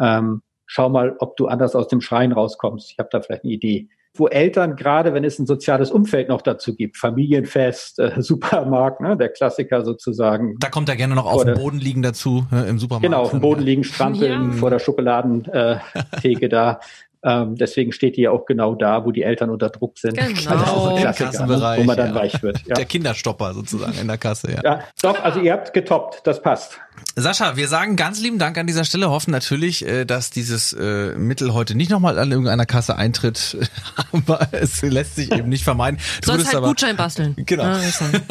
Ähm, 0.00 0.42
schau 0.66 0.88
mal, 0.88 1.16
ob 1.18 1.36
du 1.36 1.48
anders 1.48 1.74
aus 1.74 1.88
dem 1.88 2.00
Schreien 2.00 2.32
rauskommst. 2.32 2.90
Ich 2.92 2.98
habe 2.98 3.08
da 3.10 3.20
vielleicht 3.20 3.44
eine 3.44 3.52
Idee 3.52 3.88
wo 4.14 4.26
Eltern, 4.26 4.76
gerade 4.76 5.14
wenn 5.14 5.24
es 5.24 5.38
ein 5.38 5.46
soziales 5.46 5.90
Umfeld 5.90 6.28
noch 6.28 6.42
dazu 6.42 6.74
gibt, 6.74 6.96
Familienfest, 6.96 7.98
äh, 7.98 8.12
Supermarkt, 8.22 9.00
ne, 9.00 9.16
der 9.16 9.28
Klassiker 9.28 9.84
sozusagen. 9.84 10.56
Da 10.58 10.68
kommt 10.68 10.88
er 10.88 10.96
gerne 10.96 11.14
noch 11.14 11.26
auf 11.26 11.44
dem 11.44 11.54
Boden 11.54 11.78
liegen 11.78 12.02
dazu, 12.02 12.46
ne, 12.50 12.66
im 12.66 12.78
Supermarkt. 12.78 13.04
Genau, 13.04 13.22
auf 13.22 13.30
dem 13.30 13.40
Boden 13.40 13.62
liegen, 13.62 13.84
strampeln 13.84 14.52
ja. 14.52 14.56
vor 14.56 14.70
der 14.70 14.78
Schokoladentheke 14.78 16.48
da. 16.48 16.80
Ähm, 17.22 17.54
deswegen 17.56 17.92
steht 17.92 18.16
die 18.16 18.22
ja 18.22 18.30
auch 18.30 18.46
genau 18.46 18.74
da, 18.74 19.04
wo 19.04 19.12
die 19.12 19.22
Eltern 19.22 19.50
unter 19.50 19.68
Druck 19.68 19.98
sind. 19.98 20.16
Genau. 20.16 20.50
Also 20.50 20.96
Im 20.96 21.12
Kassenbereich, 21.12 21.80
wo 21.80 21.84
man 21.84 21.96
dann 21.96 22.14
ja. 22.14 22.14
weich 22.14 22.42
wird. 22.42 22.66
Ja. 22.66 22.74
Der 22.76 22.86
Kinderstopper 22.86 23.52
sozusagen 23.52 23.92
in 24.00 24.08
der 24.08 24.16
Kasse, 24.16 24.52
ja. 24.52 24.60
ja. 24.64 24.80
Doch, 25.02 25.22
also 25.22 25.40
ihr 25.40 25.52
habt 25.52 25.74
getoppt, 25.74 26.26
das 26.26 26.40
passt. 26.40 26.80
Sascha, 27.16 27.56
wir 27.56 27.68
sagen 27.68 27.96
ganz 27.96 28.20
lieben 28.20 28.38
Dank 28.38 28.56
an 28.56 28.66
dieser 28.66 28.84
Stelle, 28.84 29.10
hoffen 29.10 29.30
natürlich, 29.30 29.86
äh, 29.86 30.04
dass 30.04 30.30
dieses 30.30 30.72
äh, 30.72 31.14
Mittel 31.16 31.52
heute 31.52 31.74
nicht 31.74 31.90
nochmal 31.90 32.18
an 32.18 32.30
irgendeiner 32.30 32.66
Kasse 32.66 32.96
eintritt, 32.96 33.56
aber 34.12 34.48
es 34.52 34.80
lässt 34.82 35.16
sich 35.16 35.32
eben 35.32 35.48
nicht 35.48 35.64
vermeiden. 35.64 35.98
Du 36.22 36.28
Sonst 36.28 36.46
halt 36.46 36.56
aber, 36.56 36.68
Gutschein 36.68 36.96
basteln. 36.96 37.34
Genau. 37.36 37.64
Ja, 37.64 37.80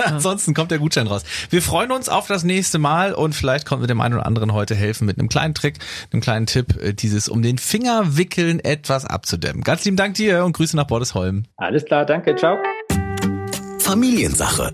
Ansonsten 0.05 0.53
kommt 0.53 0.71
der 0.71 0.79
Gutschein 0.79 1.07
raus. 1.07 1.23
Wir 1.49 1.61
freuen 1.61 1.91
uns 1.91 2.09
auf 2.09 2.27
das 2.27 2.43
nächste 2.43 2.79
Mal 2.79 3.13
und 3.13 3.33
vielleicht 3.33 3.65
kommt 3.65 3.81
wir 3.81 3.87
dem 3.87 4.01
einen 4.01 4.15
oder 4.15 4.25
anderen 4.25 4.53
heute 4.53 4.75
helfen 4.75 5.05
mit 5.05 5.19
einem 5.19 5.29
kleinen 5.29 5.53
Trick, 5.53 5.77
einem 6.11 6.21
kleinen 6.21 6.45
Tipp, 6.45 6.81
äh, 6.81 6.93
dieses 6.93 7.27
um 7.27 7.41
den 7.41 7.57
Finger 7.57 8.17
wickeln 8.17 8.59
etwas 8.59 9.05
abzudämmen. 9.05 9.63
Ganz 9.63 9.83
lieben 9.85 9.97
Dank 9.97 10.15
dir 10.15 10.45
und 10.45 10.53
Grüße 10.53 10.75
nach 10.75 10.87
Bordesholm. 10.87 11.43
Alles 11.57 11.85
klar, 11.85 12.05
danke, 12.05 12.35
ciao. 12.35 12.57
Familiensache 13.79 14.73